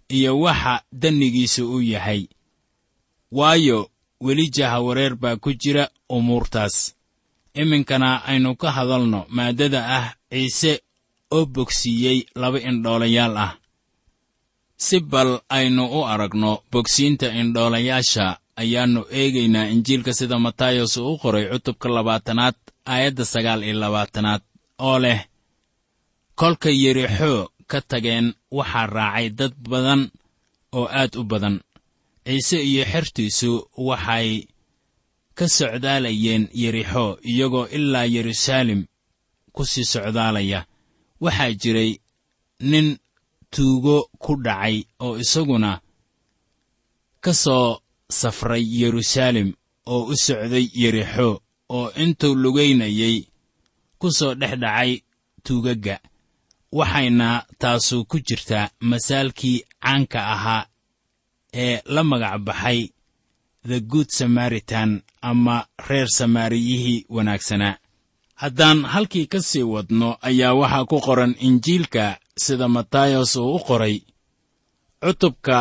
iyo 0.09 0.41
waxa 0.41 0.83
dannigiisu 0.93 1.75
u 1.75 1.81
yahay. 1.83 2.27
Waayo 3.33 3.91
weli 4.21 4.49
jahawareer 4.51 5.15
baa 5.17 5.37
ku 5.37 5.53
jira 5.53 5.89
umuurtaas. 6.09 6.95
Iminkana 7.55 8.25
aynu 8.25 8.57
ka 8.57 8.71
hadalno 8.73 9.27
maaddada 9.29 9.81
ah 9.99 10.15
ciise 10.31 10.83
oo 11.35 11.47
bogsiiyey 11.55 12.19
laba 12.41 12.59
indhoolayaal 12.71 13.37
ah. 13.37 13.53
Si 14.77 15.01
bal 15.01 15.31
aynu 15.49 15.85
u 15.99 16.05
aragno 16.13 16.51
bogsiinta 16.73 17.27
indhoolayaasha 17.41 18.27
ayaannu 18.63 19.01
eegaynaa 19.21 19.71
injiilka 19.75 20.13
sida 20.19 20.39
matayos 20.39 20.97
uu 20.97 21.13
u 21.15 21.19
qoray 21.23 21.45
cutubka 21.53 21.89
labaatanaad 21.97 22.57
aayadda 22.93 23.25
sagaal 23.33 23.63
iyo 23.63 23.77
labaatanaad 23.81 24.43
oo 24.89 24.99
leh 25.05 25.21
kolka 26.41 26.71
yerixoo 26.83 27.41
ka 27.71 27.79
tageen 27.91 28.27
waxaa 28.57 28.87
raacay 28.97 29.29
dad 29.39 29.55
badan 29.71 30.03
oo 30.79 30.87
aad 31.01 31.13
u 31.21 31.25
badan. 31.25 31.57
Ciise 32.27 32.59
iyo 32.71 32.85
xertiisu 32.93 33.51
waxay 33.89 34.29
ka 35.39 35.49
socdaalayeen 35.49 36.45
yerixo 36.61 37.05
iyagoo 37.31 37.67
ilaa 37.77 38.05
yeruusaalem 38.15 38.81
ku 39.55 39.63
sii 39.71 39.85
socdaalaya 39.93 40.61
waxaa 41.25 41.53
jiray 41.61 41.93
nin 42.71 42.89
tuugo 43.53 43.97
ku 44.23 44.33
dhacay 44.45 44.77
oo 45.05 45.15
isaguna 45.25 45.71
ka 47.25 47.33
soo 47.43 47.69
safray 48.19 48.65
yeruusaalem 48.81 49.49
oo 49.93 50.03
u 50.13 50.15
socday 50.25 50.67
yerixo 50.81 51.29
oo 51.77 51.89
intuu 52.03 52.35
lugaynayay 52.43 53.19
ku 54.01 54.09
soo 54.19 54.33
dhex 54.41 54.55
dhacay 54.63 54.93
tuugagga. 55.45 55.97
Waxayna 56.79 57.29
taasu 57.61 57.97
ku 58.11 58.17
jirtaa 58.27 58.71
masaalkii 58.91 59.59
caanka 59.83 60.21
ahaa 60.35 60.67
ee 61.65 61.77
la 61.95 62.03
magac 62.11 62.37
baxay 62.47 62.81
the 63.69 63.81
good 63.81 64.09
samaritan 64.19 64.91
ama 65.29 65.57
reer 65.89 66.09
samaariyihii 66.19 67.05
wanaagsanaa 67.09 67.79
haddaan 68.43 68.85
halkii 68.93 69.27
ka 69.33 69.41
sii 69.41 69.63
wadno 69.75 70.09
ayaa 70.29 70.55
waxaa 70.61 70.85
ku 70.91 70.97
qoran 71.07 71.35
injiilka 71.47 72.05
sida 72.45 72.67
matayos 72.69 73.37
uu 73.37 73.55
u 73.57 73.59
qoray 73.69 73.97
cutubka 75.03 75.59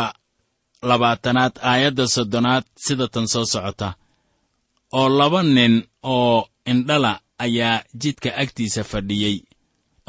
labaatanaad 0.89 1.53
aayadda 1.69 2.05
soddonaad 2.15 2.65
sida 2.85 3.07
tan 3.13 3.27
soo 3.33 3.45
socota. 3.53 3.89
Oo 4.97 5.09
laba 5.19 5.43
nin 5.43 5.73
oo 6.03 6.47
indhala 6.71 7.19
ayaa 7.45 7.83
jidka 8.01 8.29
agtiisa 8.41 8.83
fadhiyey 8.91 9.37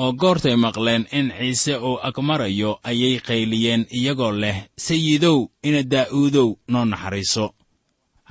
oo 0.03 0.13
goortay 0.21 0.57
maqleen 0.65 1.05
in 1.19 1.27
ciise 1.39 1.75
uu 1.89 1.99
agmarayo 2.09 2.71
ayay 2.91 3.15
qayliyeen 3.27 3.83
iyagoo 3.99 4.33
leh 4.43 4.59
sayidow 4.87 5.39
ina 5.67 5.83
daa'uudow 5.93 6.49
noo 6.73 6.85
naxariiso 6.85 7.47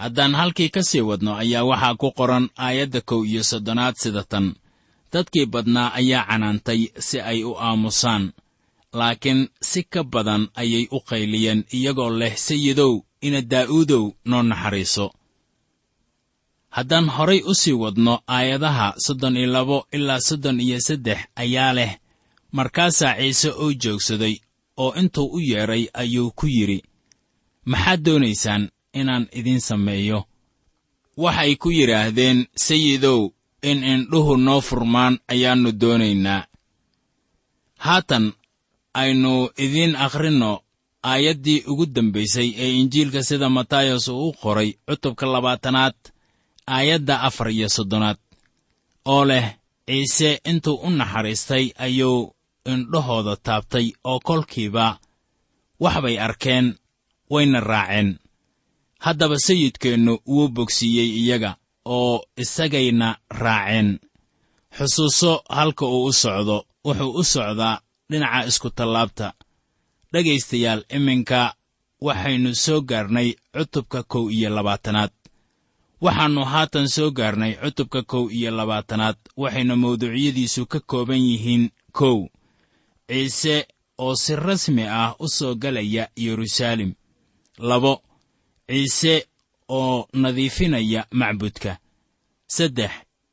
haddaan 0.02 0.34
halkii 0.40 0.70
ka 0.76 0.82
sii 0.90 1.02
wadno 1.10 1.32
ayaa 1.44 1.64
waxaa 1.70 1.96
ku 2.02 2.08
qoran 2.18 2.46
aayadda 2.66 3.02
kow 3.10 3.22
iyo 3.30 3.44
soddonaad 3.52 3.96
sida 4.02 4.24
tan. 4.32 4.48
Dadkii 5.14 5.46
badnaa 5.54 5.90
ayaa 6.00 6.24
canaantay 6.30 6.82
si 7.08 7.18
ay 7.32 7.40
u 7.44 7.52
aamusaan 7.68 8.24
laakiin 9.00 9.42
si 9.70 9.82
ka 9.94 10.02
badan 10.14 10.44
ayay 10.62 10.86
u 10.92 11.00
qayliyeen 11.10 11.62
iyagoo 11.78 12.10
leh 12.20 12.36
sayidow 12.48 12.94
ina 13.28 13.42
daa'uudow 13.52 14.06
noo 14.30 14.44
naxariiso. 14.50 15.08
Haddaan 16.76 17.08
horay 17.16 17.42
u 17.46 17.54
sii 17.62 17.74
wadno 17.84 18.14
aayadaha 18.36 18.88
soddon 19.06 19.38
iyo 19.38 19.48
labo 19.56 19.78
ilaa 19.98 20.20
soddon 20.28 20.60
iyo 20.66 20.78
saddex 20.88 21.20
ayaa 21.44 21.74
leh 21.78 21.92
markaasaa 22.58 23.14
ciise 23.20 23.50
oo 23.64 23.72
joogsaday 23.82 24.36
oo 24.84 24.92
intuu 25.00 25.28
u 25.36 25.40
yeedhay 25.50 25.84
ayuu 26.02 26.32
ku 26.40 26.46
yidhi. 26.56 26.80
Maxaad 27.72 28.02
doonaysaan 28.06 28.64
inaan 29.00 29.26
idiin 29.40 29.62
sameeyo. 29.70 30.20
Waxay 31.24 31.56
ku 31.62 31.70
yidhaahdeen 31.78 32.40
sayidow 32.66 33.20
in 33.70 33.84
indhuhu 33.84 34.34
noo 34.46 34.62
furmaan 34.68 35.14
ayaannu 35.34 35.70
doonaynaa. 35.82 36.42
Haatan 37.86 38.26
aynu 39.02 39.34
idiin 39.66 39.96
akhrinno 40.06 40.52
aayaddii 41.12 41.64
ugu 41.72 41.86
dambaysay 41.96 42.50
ee 42.64 42.72
injiilka 42.82 43.22
sida 43.24 43.50
matayos 43.58 44.08
uu 44.08 44.28
u 44.30 44.34
qoray 44.42 44.70
cutubka 44.88 45.26
labaatanaad 45.34 45.98
aayadda 46.76 47.16
afar 47.28 47.48
iyo 47.56 47.70
soddonaad. 47.76 48.18
Oo 49.14 49.24
leh 49.30 49.48
ciise 49.88 50.30
intuu 50.50 50.76
u 50.86 50.90
naxariistay 50.90 51.66
ayuu 51.86 52.20
indhahooda 52.72 53.36
taabtay 53.46 53.88
oo 54.10 54.20
kolkiiba 54.28 54.86
wax 55.84 55.96
bay 56.04 56.16
arkeen 56.26 56.66
wayna 57.34 57.60
raaceen 57.60 58.10
haddaba 59.00 59.36
sayidkeennu 59.40 60.14
wuu 60.28 60.48
bogsiiyey 60.56 61.10
iyaga 61.22 61.52
oo 61.86 62.24
isagayna 62.38 63.18
raaceen. 63.30 64.00
Xusuuso 64.78 65.42
halka 65.50 65.86
uu 65.86 66.06
u 66.06 66.14
socdo 66.14 66.58
wuxuu 66.86 67.12
u 67.20 67.24
socdaa 67.24 67.80
dhinaca 68.12 68.48
iskutallaabta 68.50 69.34
dhegaystayaal 70.14 70.82
iminka 70.98 71.56
waxaynu 72.02 72.56
soo 72.56 72.82
gaarnay 72.82 73.30
cutubka 73.54 74.04
kow 74.04 74.26
iyo 74.32 74.50
labaatanaad. 74.50 75.12
Waxaannu 76.02 76.44
haatan 76.46 76.88
soo 76.96 77.12
gaarnay 77.12 77.54
cutubka 77.64 78.02
kow 78.12 78.26
iyo 78.38 78.52
labaatanaad 78.52 79.18
waxayna 79.38 79.76
mawduucyadiisu 79.76 80.66
ka 80.72 80.80
kooban 80.80 81.22
yihiin 81.30 81.70
kow. 81.92 82.28
Ciise 83.10 83.68
oo 83.98 84.16
si 84.16 84.36
rasmi 84.36 84.84
ah 84.88 85.16
u 85.20 85.28
soo 85.28 85.56
galaya 85.56 86.04
yeruusaalem 86.24 86.92
labo 87.58 88.02
ciise 88.70 89.28
oo 89.70 90.08
nadiifinaya 90.14 91.08
macbudka. 91.12 91.78
Saddex 92.48 92.92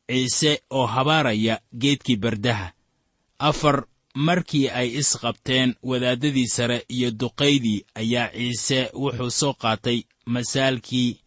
ciise 0.08 0.62
oo 0.70 0.86
habaaraya 0.86 1.60
geedkii 1.80 2.16
bardaha. 2.16 2.72
Afar 3.38 3.86
markii 4.14 4.68
ay 4.68 4.88
isqabteen 5.00 5.74
wadaaddadii 5.82 6.46
sare 6.46 6.84
iyo 6.88 7.10
duqaydii 7.10 7.84
ayaa 7.94 8.28
ciise 8.32 8.90
wuxuu 8.94 9.30
soo 9.30 9.52
qaatay 9.52 9.98
masaalkii 10.26 11.20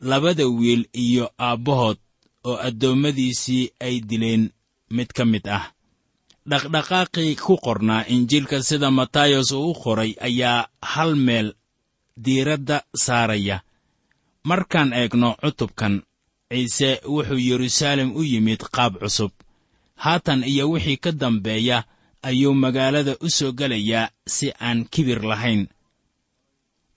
labada 0.00 0.46
wiil 0.46 0.88
iyo 0.92 1.30
aabbahood 1.38 1.98
oo 2.44 2.56
addoommadiisii 2.56 3.70
ay 3.80 4.00
dileen 4.00 4.50
mid 4.90 5.08
ka 5.16 5.24
mid 5.24 5.48
ah. 5.48 5.72
Dhaqdhaqaaqii 6.50 7.36
ku 7.36 7.56
qornaa 7.56 8.04
injiilka 8.14 8.62
sida 8.62 8.90
matayos 8.90 9.52
uu 9.52 9.70
u 9.70 9.74
qoray 9.74 10.12
ayaa 10.20 10.68
hal 10.82 11.16
meel 11.16 11.54
diiradda 12.16 12.82
saaraya. 12.96 13.60
Markaan 14.44 14.92
eegno 14.92 15.36
cutubkan 15.42 16.02
ciise 16.52 17.00
wuxuu 17.08 17.38
yeruusaalem 17.38 18.16
u 18.16 18.22
yimid 18.22 18.60
qaab 18.72 18.98
cusub. 19.00 19.32
Haatan 19.96 20.44
iyo 20.44 20.70
wixii 20.70 20.96
ka 20.96 21.12
dambeeya 21.12 21.84
ayuu 22.22 22.54
magaalada 22.54 23.16
u 23.20 23.30
soo 23.30 23.52
gelayaa 23.52 24.10
si 24.26 24.52
aan 24.60 24.84
kibir 24.90 25.22
lahayn. 25.24 25.68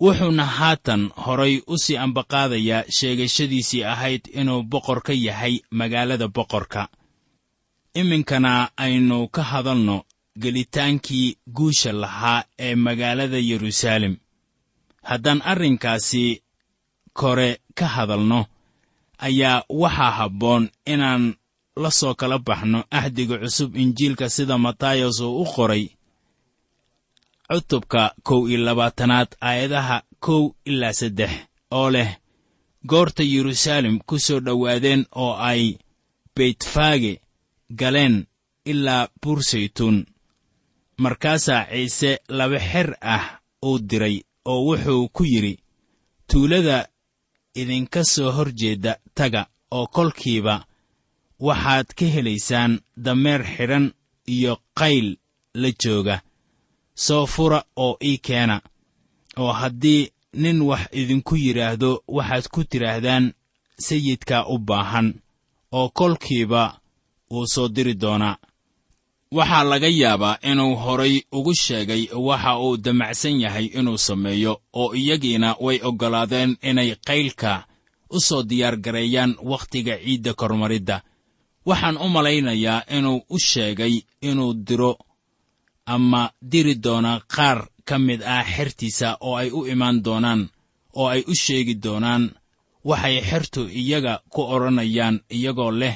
Wuxuuna 0.01 0.45
haatan 0.45 1.09
horay 1.15 1.61
u 1.67 1.77
sii 1.77 1.97
ambaqaadayaa 1.97 2.83
sheegashadiisii 2.89 3.83
ahayd 3.83 4.21
inuu 4.33 4.63
boqor 4.63 5.01
ka 5.01 5.13
yahay 5.13 5.59
magaalada 5.71 6.27
boqorka. 6.27 6.87
Iminkana 7.93 8.69
aynu 8.77 9.27
ka 9.27 9.43
hadalno 9.43 10.03
gelitaankii 10.39 11.37
guusha 11.55 11.91
lahaa 11.91 12.43
ee 12.59 12.75
magaalada 12.75 13.37
yeruusaalem 13.37 14.15
haddaan 15.09 15.39
arrinkaasi 15.51 16.23
kore 17.19 17.49
ka 17.77 17.85
hadalno 17.95 18.39
ayaa 19.27 19.63
waxaa 19.81 20.11
habboon 20.19 20.63
inaan 20.93 21.23
la 21.83 21.89
soo 21.99 22.13
kala 22.19 22.37
baxno 22.47 22.79
ahdiga 22.99 23.35
cusub 23.43 23.71
injiilka 23.83 24.25
sida 24.35 24.55
matayos 24.65 25.17
uu 25.25 25.41
u 25.41 25.45
qoray 25.53 25.83
cutubka 27.49 28.01
kow 28.27 28.41
iyo 28.49 28.59
labaatanaad 28.65 29.29
aayadaha 29.47 29.97
kow 30.25 30.43
ilaa 30.71 30.93
saddex 30.99 31.31
oo 31.79 31.89
leh 31.95 32.09
goorta 32.89 33.23
yeruusaalem 33.33 33.95
ku 34.07 34.15
soo 34.25 34.39
dhowaadeen 34.45 35.01
oo 35.23 35.33
ay 35.49 35.63
beytfaage 36.35 37.13
galeen 37.79 38.15
ilaa 38.71 39.03
buursaytuun 39.21 39.97
markaasaa 41.03 41.63
ciise 41.71 42.11
laba 42.37 42.59
xer 42.69 42.89
ah 43.15 43.25
uu 43.67 43.77
diray 43.89 44.17
oo 44.51 44.59
wuxuu 44.67 45.03
ku 45.15 45.23
yidhi 45.31 45.53
tuulada 46.29 46.77
idinka 47.61 48.01
soo 48.13 48.31
hor 48.35 48.49
jeedda 48.59 48.91
taga 49.17 49.41
oo 49.77 49.85
kolkiiba 49.95 50.55
waxaad 51.47 51.87
ka 51.97 52.05
helaysaan 52.15 52.73
dameer 53.05 53.41
xidhan 53.53 53.85
iyo 54.35 54.53
qayl 54.79 55.07
la 55.61 55.69
jooga 55.81 56.15
soo 57.05 57.25
fura 57.33 57.59
oo 57.85 57.93
ii 58.09 58.17
keena 58.25 58.55
oo 59.41 59.51
haddii 59.59 60.11
nin 60.41 60.61
wax 60.69 60.81
idinku 60.99 61.35
yidhaahdo 61.43 61.89
waxaad 62.17 62.45
ku 62.53 62.59
tidhaahdaan 62.63 63.25
sayidkaa 63.87 64.43
u 64.53 64.57
baahan 64.67 65.07
oo 65.71 65.89
kolkiiba 65.97 66.61
wuu 67.31 67.47
soo 67.53 67.67
diri 67.75 67.93
doonaa 68.01 68.37
waxaa 69.31 69.63
laga 69.63 69.87
yaabaa 69.87 70.37
inuu 70.51 70.75
horay 70.75 71.21
ugu 71.31 71.53
sheegay 71.55 72.07
waxa 72.27 72.59
uu 72.59 72.77
damacsan 72.77 73.41
yahay 73.41 73.65
inuu 73.65 73.97
sameeyo 73.97 74.61
oo 74.73 74.93
iyagiina 74.95 75.55
way 75.59 75.79
oggolaadeen 75.83 76.57
inay 76.69 76.95
qaylka 77.07 77.65
u 78.09 78.19
soo 78.19 78.43
diyaargareeyaan 78.49 79.35
wakhtiga 79.43 79.97
ciidda 80.03 80.33
kormaridda. 80.33 81.01
Waxaan 81.65 81.97
u 81.97 82.07
malaynayaa 82.09 82.81
inuu 82.97 83.21
u 83.29 83.39
sheegay 83.39 84.01
inuu 84.21 84.53
diro 84.67 84.97
ama 85.85 86.31
diri 86.51 86.75
doona 86.75 87.21
qaar 87.35 87.67
ka 87.87 87.99
mid 87.99 88.21
ah 88.23 88.43
xertiisa 88.55 89.17
oo 89.21 89.35
ay 89.35 89.49
u 89.51 89.65
imaan 89.65 90.03
doonaan 90.05 90.49
oo 90.99 91.07
ay 91.07 91.21
u 91.27 91.33
sheegi 91.43 91.75
doonaan 91.83 92.31
waxay 92.89 93.21
xertu 93.29 93.61
iyaga 93.81 94.13
ku 94.29 94.41
odhanayaan 94.53 95.19
iyagoo 95.35 95.71
leh 95.71 95.95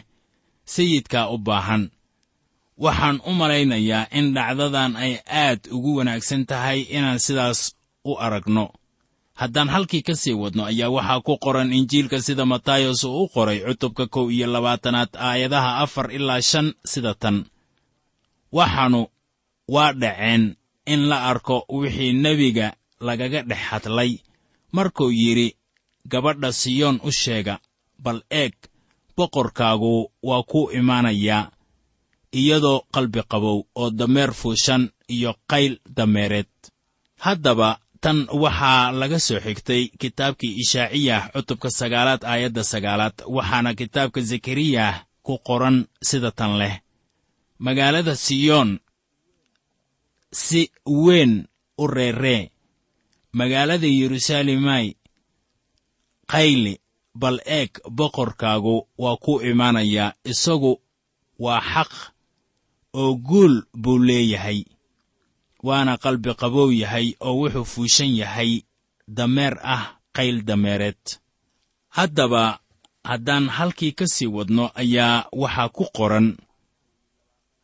sayidkaa 0.65 1.29
u 1.29 1.37
baahan 1.37 1.83
waxaan 2.85 3.17
u 3.29 3.31
malaynayaa 3.39 4.07
in 4.17 4.25
dhacdadan 4.35 4.91
ay 5.03 5.13
aad 5.43 5.61
ugu 5.75 5.91
wanaagsan 5.97 6.43
tahay 6.49 6.79
inaan 6.97 7.19
sidaas 7.25 7.59
u 8.09 8.11
aragno. 8.25 8.65
Haddaan 9.39 9.69
halkii 9.73 10.01
ka 10.07 10.13
sii 10.21 10.33
wadno 10.41 10.63
ayaa 10.71 10.89
waxaa 10.95 11.21
ku 11.27 11.33
qoran 11.43 11.73
injiilka 11.77 12.17
sida 12.25 12.45
matayos 12.53 13.01
uu 13.03 13.23
u 13.23 13.27
qoray 13.33 13.59
cutubka 13.67 14.05
kow 14.13 14.25
iyo 14.35 14.47
labaatanaad 14.53 15.11
aayadaha 15.27 15.71
afar 15.83 16.07
ilaa 16.17 16.41
shan 16.49 16.67
sida 16.91 17.13
tan. 17.21 17.37
Waxaanu 18.57 19.01
waa 19.75 19.93
dhaceen 20.01 20.43
in 20.93 21.01
la 21.09 21.17
arko 21.31 21.55
wixii 21.79 22.13
nebiga 22.23 22.67
lagaga 23.07 23.41
dhex 23.49 23.57
hadlay. 23.69 24.11
Markuu 24.75 25.09
yidhi 25.21 25.47
gabadha 26.11 26.49
siyoon 26.61 26.97
u 27.03 27.09
sheega 27.21 27.55
bal 28.03 28.19
eeg 28.41 28.53
boqorkaagu 29.17 29.93
waa 30.29 30.43
kuu 30.51 30.65
imaanayaa 30.79 31.43
iyadoo 32.39 32.79
qalbi 32.93 33.21
qabow 33.31 33.57
oo 33.75 33.89
dameer 33.99 34.31
fuushan 34.33 34.89
iyo 35.09 35.35
qayl 35.51 35.73
dameereed. 35.97 36.51
Haddaba 37.25 37.79
tan 38.01 38.27
waxaa 38.43 38.91
laga 38.99 39.19
soo 39.19 39.39
xigtay 39.45 39.83
kitaabkii 39.99 40.53
ishaaciyah 40.63 41.21
cutubka 41.33 41.69
sagaalaad 41.79 42.23
aayadda 42.23 42.63
sagaalaad 42.63 43.13
waxaana 43.35 43.73
kitaabka 43.79 44.21
zakariyah 44.21 45.05
ku 45.25 45.37
qoran 45.47 45.77
sida 46.09 46.31
tan 46.31 46.57
leh. 46.61 46.75
Magaalada 47.59 48.15
siyoon 48.15 48.79
si 50.43 50.71
weyn 50.85 51.47
u 51.77 51.87
reeree 51.87 52.51
magaalada 53.33 53.87
yeruusaalemay 53.87 54.85
qayli 56.31 56.73
bal 57.21 57.37
eeg 57.45 57.71
boqorkaagu 57.97 58.87
waa 58.97 59.17
ku 59.23 59.33
imaanayaa 59.41 60.13
isagu 60.31 60.81
waa 61.39 61.61
xaq 61.73 61.91
oo 62.93 63.15
guul 63.15 63.63
buu 63.81 63.99
leeyahay 64.07 64.59
waana 65.63 65.97
qalbi 65.97 66.33
qabow 66.41 66.69
yahay 66.81 67.07
oo 67.19 67.33
wuxuu 67.41 67.65
fuushan 67.65 68.11
yahay 68.21 68.51
dameer 69.07 69.55
ah 69.63 69.83
qayl 70.15 70.37
dameereed. 70.47 71.03
Haddaba 71.89 72.59
haddaan 73.03 73.49
halkii 73.49 73.91
ka 73.91 74.05
sii 74.07 74.27
wadno 74.35 74.71
ayaa 74.81 75.25
waxaa 75.41 75.69
ku 75.69 75.85
qoran 75.97 76.27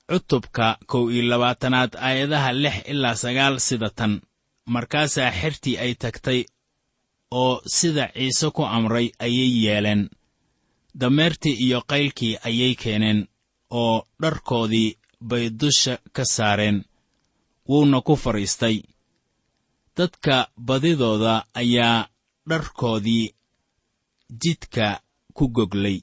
cutubka 0.10 0.78
kow 0.88 1.12
iyo 1.12 1.24
labaatanaad 1.32 1.92
aayadaha 1.96 2.52
lix 2.54 2.76
ilaa 2.92 3.16
sagaal 3.16 3.60
sida 3.60 3.90
tan. 3.90 4.22
Markaasaa 4.74 5.32
xertii 5.40 5.78
ay 5.84 5.94
tagtay 5.96 6.40
oo 7.32 7.62
sida 7.76 8.06
ciise 8.16 8.48
ku 8.56 8.64
amray 8.66 9.08
ayay 9.20 9.52
yeeleen. 9.64 10.10
Dameertii 10.96 11.56
iyo 11.66 11.82
qaylkii 11.92 12.38
ayay 12.48 12.76
keeneen 12.76 13.28
oo 13.82 14.08
dharkoodii 14.22 14.98
bay 15.22 15.50
dusha 15.50 15.98
ka 16.14 16.26
saareen. 16.26 16.84
Wuuna 17.70 18.02
ku 18.02 18.16
fadhiistay. 18.16 18.84
Dadka 19.98 20.48
badidooda 20.58 21.46
ayaa 21.54 22.08
dharkoodii 22.50 23.34
jidka 24.42 25.02
ku 25.34 25.48
goglay. 25.50 26.02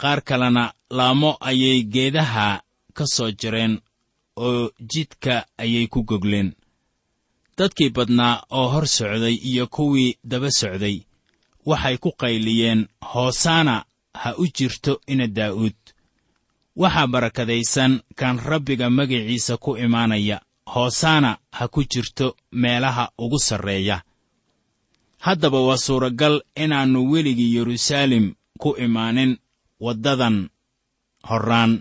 Qaar 0.00 0.20
kalena 0.22 0.72
laamo 0.90 1.36
ayay 1.40 1.82
geedaha 1.82 2.62
ka 2.96 3.04
soo 3.06 3.30
jireen 3.30 3.80
oo 4.36 4.70
jidka 4.92 5.46
ayay 5.58 5.86
ku 5.86 6.02
gogleen. 6.04 6.54
Dadkii 7.58 7.90
badnaa 7.90 8.42
oo 8.50 8.68
hor 8.68 8.86
socday 8.86 9.34
iyo 9.34 9.66
kuwii 9.66 10.18
daba 10.24 10.50
socday 10.50 10.96
waxay 11.66 11.96
ku 11.98 12.10
qayliyeen 12.20 12.88
hoosaana 13.12 13.84
ha 14.14 14.34
u 14.38 14.46
jirto 14.56 15.00
ina 15.06 15.26
daa'uud 15.26 15.76
waxaa 16.78 17.06
barakadaysan 17.12 17.92
kan 18.18 18.38
rabbiga 18.38 18.86
magiciisa 18.90 19.56
ku 19.64 19.76
imaanaya. 19.76 20.40
Hoosaana 20.74 21.30
ha 21.56 21.64
ku 21.68 21.80
jirto 21.84 22.36
meelaha 22.52 23.10
ugu 23.18 23.38
sarreeya. 23.38 24.02
Haddaba 25.18 25.60
waa 25.60 25.76
suuragal 25.76 26.42
inaannu 26.54 27.10
weligii 27.10 27.54
yeruusaalem 27.56 28.34
ku 28.58 28.76
imaanin 28.84 29.32
waddadan 29.80 30.36
horraan. 31.28 31.72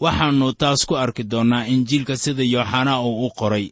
Waxaannu 0.00 0.52
taas 0.60 0.86
ku 0.88 0.94
arki 0.96 1.24
doonnaa 1.30 1.66
injiilka 1.74 2.16
sida 2.16 2.42
yooxanaa 2.54 3.00
uu 3.08 3.26
u 3.26 3.30
qoray. 3.38 3.66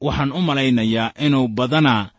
Waxaan 0.00 0.32
u 0.32 0.40
malaynayaa 0.48 1.12
inuu 1.26 1.48
badanaa 1.48 2.10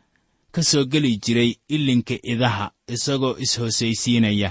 ka 0.52 0.62
soo 0.64 0.86
geli 0.92 1.12
jiray 1.24 1.52
ilinka 1.76 2.16
idaha 2.24 2.72
isagoo 2.96 3.36
is-hoosaysiinaya 3.44 4.50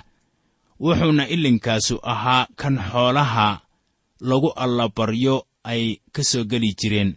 wuxuuna 0.85 1.25
ilinkaasu 1.35 1.97
ahaa 2.03 2.47
kan 2.61 2.77
xoolaha 2.91 3.61
lagu 4.21 4.53
allabaryo 4.65 5.47
ay 5.65 5.97
ka 6.13 6.23
soo 6.31 6.45
geli 6.45 6.75
jireen. 6.81 7.17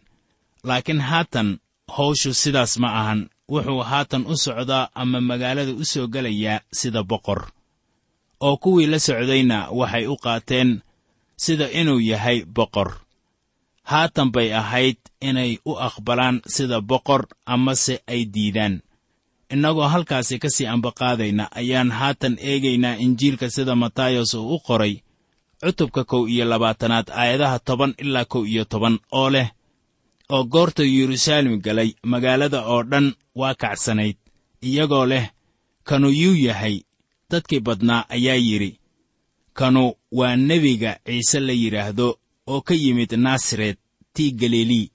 Laakiin 0.63 1.01
haatan 1.09 1.59
hawshu 1.95 2.33
sidaas 2.33 2.79
ma 2.79 2.89
ahan 2.99 3.21
wuxuu 3.51 3.83
haatan 3.83 4.23
u 4.31 4.35
socdaa 4.45 4.89
ama 4.95 5.19
magaalada 5.21 5.73
u 5.75 5.85
soo 5.85 6.07
gelayaa 6.07 6.63
sida 6.79 7.03
boqor. 7.03 7.51
Oo 8.39 8.57
kuwii 8.57 8.87
la 8.91 8.99
socdayna 8.99 9.57
waxay 9.79 10.07
u 10.07 10.15
qaateen 10.25 10.69
sida 11.43 11.67
inuu 11.79 11.99
yahay 11.99 12.45
boqor. 12.45 12.89
Haatan 13.83 14.31
bay 14.31 14.53
ahayd 14.61 14.97
inay 15.21 15.59
u 15.65 15.75
aqbalaan 15.87 16.41
sida 16.55 16.81
boqor 16.81 17.27
amase 17.45 17.99
ay 18.07 18.25
diidaan 18.33 18.79
innagoo 19.53 19.87
halkaasi 19.93 20.39
ka 20.39 20.49
sii 20.55 20.65
ambaqaadayna 20.75 21.43
ayaan 21.59 21.91
haatan 21.99 22.37
eegaynaa 22.49 22.95
injiilka 23.05 23.49
sida 23.49 23.75
matayos 23.75 24.33
uu 24.33 24.55
u 24.55 24.59
qoray 24.67 24.95
cutubka 25.61 26.03
kow 26.03 26.23
iyo 26.33 26.45
labaatanaad 26.51 27.07
aayadaha 27.19 27.59
toban 27.67 27.93
ilaa 28.03 28.25
kow 28.25 28.43
iyo 28.51 28.63
toban 28.65 28.95
oo 29.11 29.29
leh 29.29 29.49
oo 30.29 30.43
goorta 30.43 30.83
yeruusaalem 30.83 31.55
galay 31.65 31.89
magaalada 32.11 32.59
oo 32.73 32.83
dhan 32.91 33.07
waa 33.39 33.55
kacsanayd 33.61 34.17
iyagoo 34.69 35.05
leh 35.11 35.25
kanu 35.87 36.09
yuu 36.21 36.35
yahay 36.47 36.75
dadkii 37.31 37.59
badnaa 37.59 38.05
ayaa 38.09 38.35
yidhi. 38.47 38.71
Kanu 39.53 39.83
waa 40.11 40.35
nebiga 40.35 40.91
ciise 41.05 41.39
la 41.39 41.53
yidhaahdo 41.61 42.07
oo 42.47 42.61
ka 42.67 42.73
yimid 42.73 43.11
naasaret 43.25 43.79
tii 44.13 44.31
galilii 44.31 44.91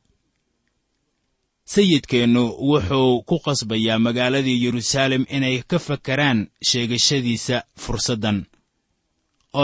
sayidkeennu 1.73 2.43
wuxuu 2.69 3.23
ku 3.29 3.37
qasbayaa 3.45 3.99
magaaladii 4.07 4.63
yeruusaalem 4.65 5.25
inay 5.37 5.57
ka 5.71 5.79
fakaraan 5.79 6.41
sheegashadiisa 6.69 7.57
fursaddan. 7.83 8.39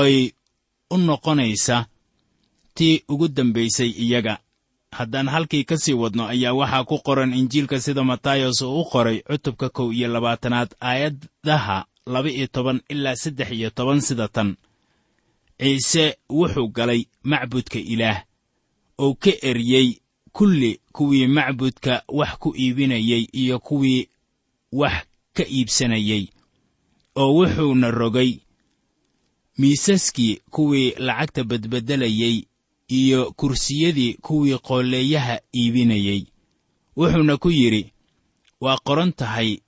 Oy 0.01 0.14
u 0.90 0.97
noqonaysa 0.99 1.77
tii 2.75 3.03
ugu 3.09 3.29
dambaysay 3.29 3.90
iyaga. 4.05 4.35
Haddaan 4.99 5.29
halkii 5.29 5.64
ka 5.64 5.77
sii 5.77 5.92
wadno 6.03 6.25
ayaa 6.33 6.53
waxaa 6.61 6.85
ku 6.85 6.97
qoran 7.07 7.35
injiilka 7.40 7.81
sida 7.81 8.03
matayos 8.05 8.62
uu 8.62 8.81
u 8.81 8.85
qoray 8.92 9.18
cutubka 9.29 9.68
kow 9.68 9.92
iyo 9.92 10.09
labaatanaad 10.09 10.71
aayadaha 10.81 11.79
laba 12.07 12.31
iyo 12.31 12.47
toban 12.47 12.81
ilaa 12.88 13.16
saddex 13.16 13.51
iyo 13.53 13.71
toban 13.71 14.01
sida 14.01 14.29
tan. 14.29 14.57
Ciise 15.61 16.16
wuxuu 16.31 16.68
galay 16.77 17.05
macbudka 17.23 17.79
ilaah 17.79 18.18
oo 18.99 19.14
ka 19.14 19.31
eryey 19.42 19.88
kulli 20.33 20.81
kuwii 20.93 21.27
macbudka 21.27 22.03
wax 22.09 22.33
ku 22.38 22.55
iibinayey 22.57 23.29
iyo 23.33 23.59
kuwii 23.59 24.09
wax 24.73 25.05
ka 25.33 25.45
iibsanayey 25.47 26.25
oo 27.17 27.31
wuxuuna 27.35 27.91
rogay 27.91 28.33
miisaskii 29.59 30.41
kuwii 30.51 30.95
lacagta 30.99 31.45
badbeddelayey 31.45 32.45
iyo 32.88 33.33
kursiyadii 33.33 34.14
kuwii 34.14 34.59
qoolleeyaha 34.59 35.41
iibinayey 35.57 36.23
wuxuuna 36.97 37.37
ku 37.37 37.51
yidhi 37.51 37.93
waa 38.61 38.79
qoran 38.87 39.12
tahay 39.12 39.59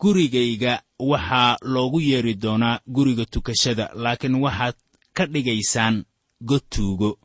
gurigayga 0.00 0.82
waxaa 0.98 1.56
loogu 1.62 2.00
yeedhi 2.00 2.34
doonaa 2.34 2.80
guriga 2.86 3.24
tukashada 3.24 3.90
laakiin 3.94 4.34
waxaad 4.34 4.74
ka 5.12 5.26
dhigaysaan 5.26 6.04
god 6.40 6.62
tuugo 6.68 7.18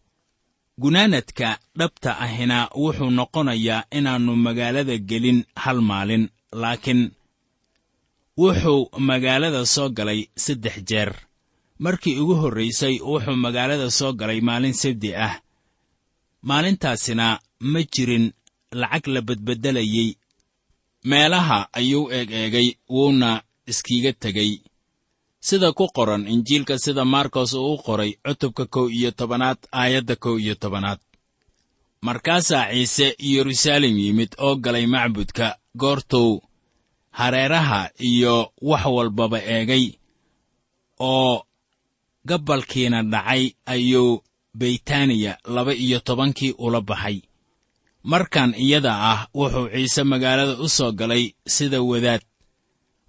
gunaanadka 0.81 1.49
dhabta 1.79 2.11
ahina 2.25 2.57
wuxuu 2.83 3.11
noqonayaa 3.19 3.87
inaannu 3.97 4.33
magaalada 4.45 4.95
gelin 5.09 5.39
hal 5.63 5.79
maalin 5.89 6.23
laakiin 6.61 7.01
wuxuu 8.41 8.81
magaalada 9.09 9.61
soo 9.73 9.89
galay 9.97 10.21
saddex 10.43 10.75
jeer. 10.89 11.11
Markii 11.83 12.15
ugu 12.21 12.35
horraysay 12.41 12.95
wuxuu 13.11 13.35
magaalada 13.45 13.87
soo 13.99 14.11
galay 14.19 14.39
maalin 14.49 14.73
sabdi 14.81 15.09
ah. 15.27 15.35
Maalintaasina 16.47 17.25
ma 17.71 17.79
jirin 17.93 18.25
lacag 18.79 19.05
la 19.13 19.21
badbeddelayey 19.27 20.09
meelaha 21.09 21.57
ayuu 21.79 22.11
eeg 22.17 22.29
eegay 22.41 22.67
wuuna 22.93 23.29
iskiiga 23.71 24.11
tegey 24.21 24.51
sida 25.47 25.71
ku 25.77 25.85
qoran 25.95 26.23
injiilka 26.33 26.75
sida 26.83 27.03
maarkos 27.13 27.53
uu 27.53 27.73
u 27.73 27.77
qoray 27.85 28.11
cutubka 28.25 28.65
kow 28.73 28.85
iyo 28.97 29.11
tobanaad 29.19 29.57
aayadda 29.71 30.15
kow 30.23 30.35
iyo 30.43 30.55
tobanaad. 30.55 30.99
Markaasaa 32.05 32.71
ciise 32.71 33.07
yeruusaalem 33.31 33.95
yimid 34.03 34.31
oo 34.45 34.55
galay 34.63 34.85
macbudka 34.93 35.47
goortuu 35.81 36.41
hareeraha 37.19 37.81
iyo 38.09 38.35
wax 38.69 38.83
walbaba 38.95 39.39
eegay 39.55 39.85
oo 40.99 41.43
gabbalkiina 42.29 42.99
dhacay 43.03 43.43
ayuu 43.73 44.23
beytaaniya 44.59 45.37
laba 45.55 45.73
iyo 45.73 45.99
tobankii 45.99 46.51
ula 46.65 46.81
baxay. 46.81 47.17
Markan 48.03 48.51
iyada 48.65 48.93
ah 49.11 49.27
wuxuu 49.37 49.67
ciise 49.73 50.03
magaalada 50.03 50.53
u 50.63 50.67
soo 50.69 50.91
galay 50.91 51.23
sida 51.55 51.79
wadaad 51.81 52.21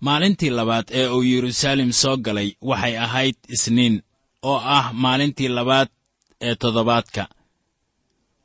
maalintii 0.07 0.51
labaad 0.51 0.87
ee 0.99 1.07
uu 1.09 1.23
yeruusaalem 1.23 1.93
soo 1.93 2.17
galay 2.17 2.51
waxay 2.71 2.95
ahayd 2.99 3.37
isniin 3.55 4.03
oo 4.51 4.59
ah 4.77 4.93
maalintii 4.93 5.49
labaad 5.49 5.89
ee 6.47 6.55
toddobaadka. 6.61 7.23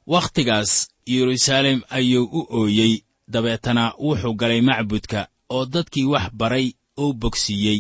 Wakhtigaas 0.08 0.72
yeruusaalem 1.14 1.80
ayuu 1.90 2.26
u 2.40 2.42
ooyey 2.60 2.94
dabeetana 3.34 3.94
wuxuu 4.06 4.34
galay 4.42 4.62
macbudka 4.62 5.28
oo 5.56 5.66
dadkii 5.74 6.06
wax 6.14 6.28
baray 6.40 6.68
uu 7.04 7.14
bogsiiyey. 7.14 7.80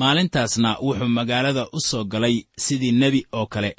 Maalintaasna 0.00 0.70
wuxuu 0.86 1.08
magaalada 1.08 1.64
u 1.72 1.80
soo 1.88 2.04
galay 2.04 2.36
sidii 2.64 2.92
nebi 2.92 3.20
oo 3.32 3.46
kale. 3.46 3.76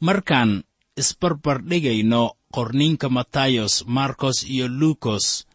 Markaan 0.00 0.62
isbarbardhigayno 1.00 2.22
qorniinka 2.54 3.08
matayos 3.08 3.74
markos 3.86 4.38
iyo 4.54 4.68
luukos 4.68 5.46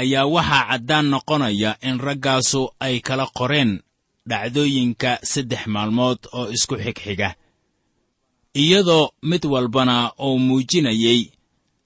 ayaa 0.00 0.26
waxaa 0.34 0.64
caddaan 0.70 1.06
noqonaya 1.12 1.70
in 1.88 1.96
raggaasu 2.06 2.62
ay 2.80 3.00
kala 3.06 3.26
qoreen 3.38 3.72
dhacdooyinka 4.28 5.10
saddex 5.32 5.62
maalmood 5.74 6.18
oo 6.38 6.46
isku 6.56 6.74
xigxiga. 6.84 7.28
Iyadoo 8.62 9.10
mid 9.22 9.44
walbana 9.52 9.96
uu 10.26 10.38
muujinayey 10.46 11.20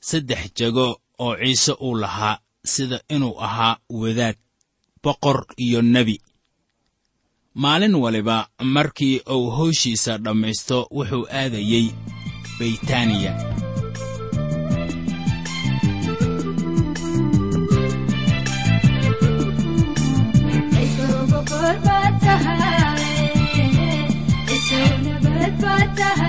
saddex 0.08 0.42
jego 0.58 0.86
oo 1.24 1.34
ciise 1.40 1.72
uu 1.86 1.94
lahaa 2.02 2.38
sida 2.72 2.98
inuu 3.14 3.40
ahaa 3.46 3.76
wadaad 4.00 4.36
boqor 5.02 5.38
iyo 5.56 5.82
nebi. 5.82 6.16
Maalin 7.54 7.94
waliba 7.94 8.48
markii 8.74 9.20
uu 9.34 9.50
howshiisa 9.56 10.18
dhammaysto 10.18 10.78
wuxuu 10.96 11.26
aadayey 11.40 11.86
beytaaniya 12.58 13.32
فتفتها 25.48 26.27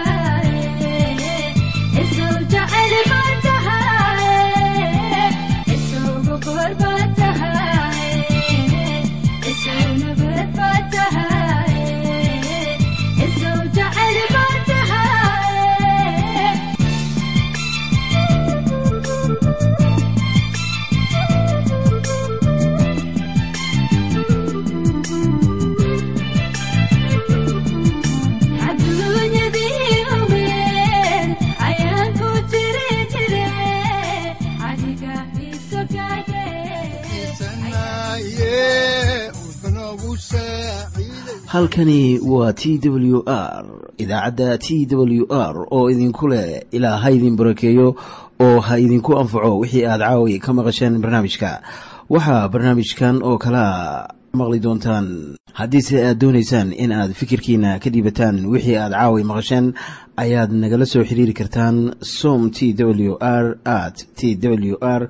halkani 41.59 42.19
waa 42.19 42.53
t 42.53 42.79
w 42.83 43.23
r 43.25 43.65
idaacadda 43.97 44.57
t 44.57 44.87
w 44.95 45.25
r 45.29 45.67
oo 45.71 45.91
idinku 45.91 46.27
leh 46.27 46.63
ilaa 46.71 46.97
ha 46.97 47.11
idin 47.11 47.35
barakeeyo 47.35 47.95
oo 48.39 48.59
ha 48.59 48.79
idinku 48.79 49.19
anfaco 49.19 49.59
wixii 49.59 49.85
aad 49.85 49.99
caawi 49.99 50.39
ka 50.39 50.53
maqasheen 50.53 51.01
barnaamijka. 51.01 51.61
Waxaa 52.09 52.47
barnaamijkan 52.49 53.19
oo 53.23 53.37
kalaa 53.37 54.07
maqli 54.33 54.59
doontaan 54.59 55.35
haddiise 55.53 56.05
aad 56.07 56.17
doonaysaan 56.19 56.73
in 56.73 56.91
aad 56.91 57.11
fikirkiina 57.13 57.79
ka 57.79 57.89
dhiibataan 57.89 58.45
wixii 58.45 58.77
aad 58.77 58.91
caawi 58.91 59.23
maqasheen 59.23 59.73
ayaad 60.15 60.51
nagala 60.51 60.85
soo 60.85 61.03
xiriiri 61.03 61.33
kartaan 61.33 61.93
som 62.01 62.51
t 62.51 62.73
w 62.77 63.17
r 63.19 63.57
at 63.65 64.05
t 64.15 64.37
w 64.41 64.77
r 64.81 65.09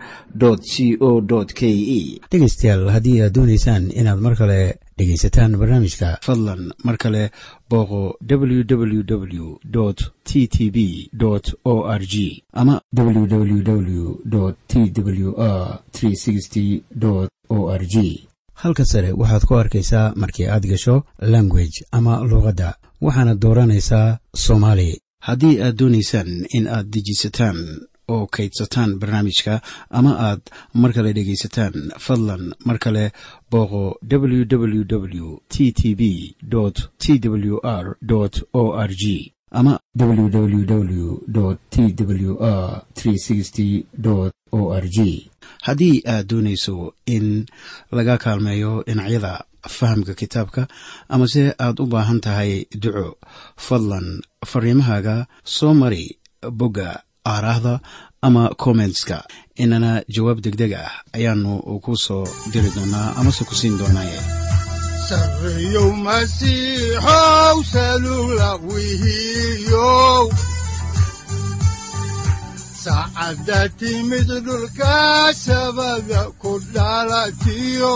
c 0.61 0.97
o 0.99 1.21
k 1.53 1.61
e. 1.69 2.19
Dhegaystayaal 2.31 2.89
haddii 2.89 3.21
aad 3.21 3.33
doonaysaan 3.37 3.91
inaad 3.93 4.19
mar 4.19 4.35
kale 4.35 4.79
dhegaysataan 4.99 5.51
barnaamijka 5.61 6.07
fadlan 6.27 6.61
mar 6.85 6.97
kale 7.03 7.23
booqo 7.69 8.01
www 8.29 9.45
t 10.29 10.47
t 10.55 10.57
b 10.75 10.77
o 11.65 11.73
r 11.99 12.01
g 12.13 12.43
ama 12.53 12.81
www 12.97 14.15
t 14.71 14.73
w 15.25 15.29
r 15.37 17.27
o 17.49 17.59
r 17.81 17.83
g 17.93 17.95
halka 18.53 18.85
sare 18.85 19.11
waxaad 19.21 19.43
ku 19.47 19.53
arkaysaa 19.63 20.13
markii 20.21 20.47
aad 20.47 20.65
gasho 20.71 20.95
language 21.33 21.77
ama 21.91 22.13
luuqadda 22.29 22.69
waxaana 23.01 23.33
dooranaysaa 23.43 24.17
soomaali. 24.35 24.89
Haddii 25.27 25.61
aad 25.61 25.75
doonaysaan 25.79 26.29
in 26.57 26.65
aad 26.67 26.87
dejisataan 26.93 27.57
oo 28.13 28.27
kaydsataan 28.35 28.91
barnaamijka 28.99 29.61
ama 29.97 30.11
aad 30.27 30.41
mar 30.81 30.91
kale 30.95 31.13
dhegaysataan 31.17 31.73
fadlan 32.05 32.43
mar 32.67 32.77
kale 32.83 33.03
booqo 33.51 33.83
www 34.11 35.27
t 35.53 35.71
t 35.79 35.95
b 35.99 36.01
t 37.03 37.29
w 37.29 37.57
r 37.63 37.85
o 38.53 38.63
r 38.87 38.91
g 39.01 39.33
ama 39.51 39.79
www 39.97 41.17
t 41.69 41.75
w 42.05 42.37
r 42.39 42.83
o 44.51 44.61
r 44.83 44.85
g 44.95 45.29
haddii 45.65 46.01
aad 46.13 46.27
doonayso 46.29 46.93
in 47.05 47.45
laga 47.91 48.17
kaalmeeyo 48.17 48.83
dhinacyada 48.87 49.43
fahamka 49.77 50.13
kitaabka 50.13 50.67
amase 51.09 51.43
aad 51.59 51.79
u 51.83 51.85
baahan 51.85 52.19
tahay 52.25 52.65
duco 52.81 53.17
fadlan 53.67 54.07
fariimahaaga 54.51 55.15
soo 55.43 55.73
mari 55.73 56.17
bogga 56.59 56.89
aaraahda 57.33 57.73
ama 58.27 58.43
kommentska 58.63 59.17
inana 59.63 59.91
jawaab 60.15 60.39
degdeg 60.45 60.73
ah 60.83 60.91
ayaanu 61.15 61.51
ku 61.83 61.91
soo 62.05 62.25
diri 62.51 62.69
doonaa 62.75 63.07
amase 63.19 63.43
ku 63.49 63.55
siin 63.59 63.75
doonaaye. 63.79 64.19
Sareyow 65.09 65.89
timid 73.79 74.29
dhulka 74.45 75.33
sabada 75.45 76.21
ku 76.41 76.51
dhalatiyo 76.73 77.95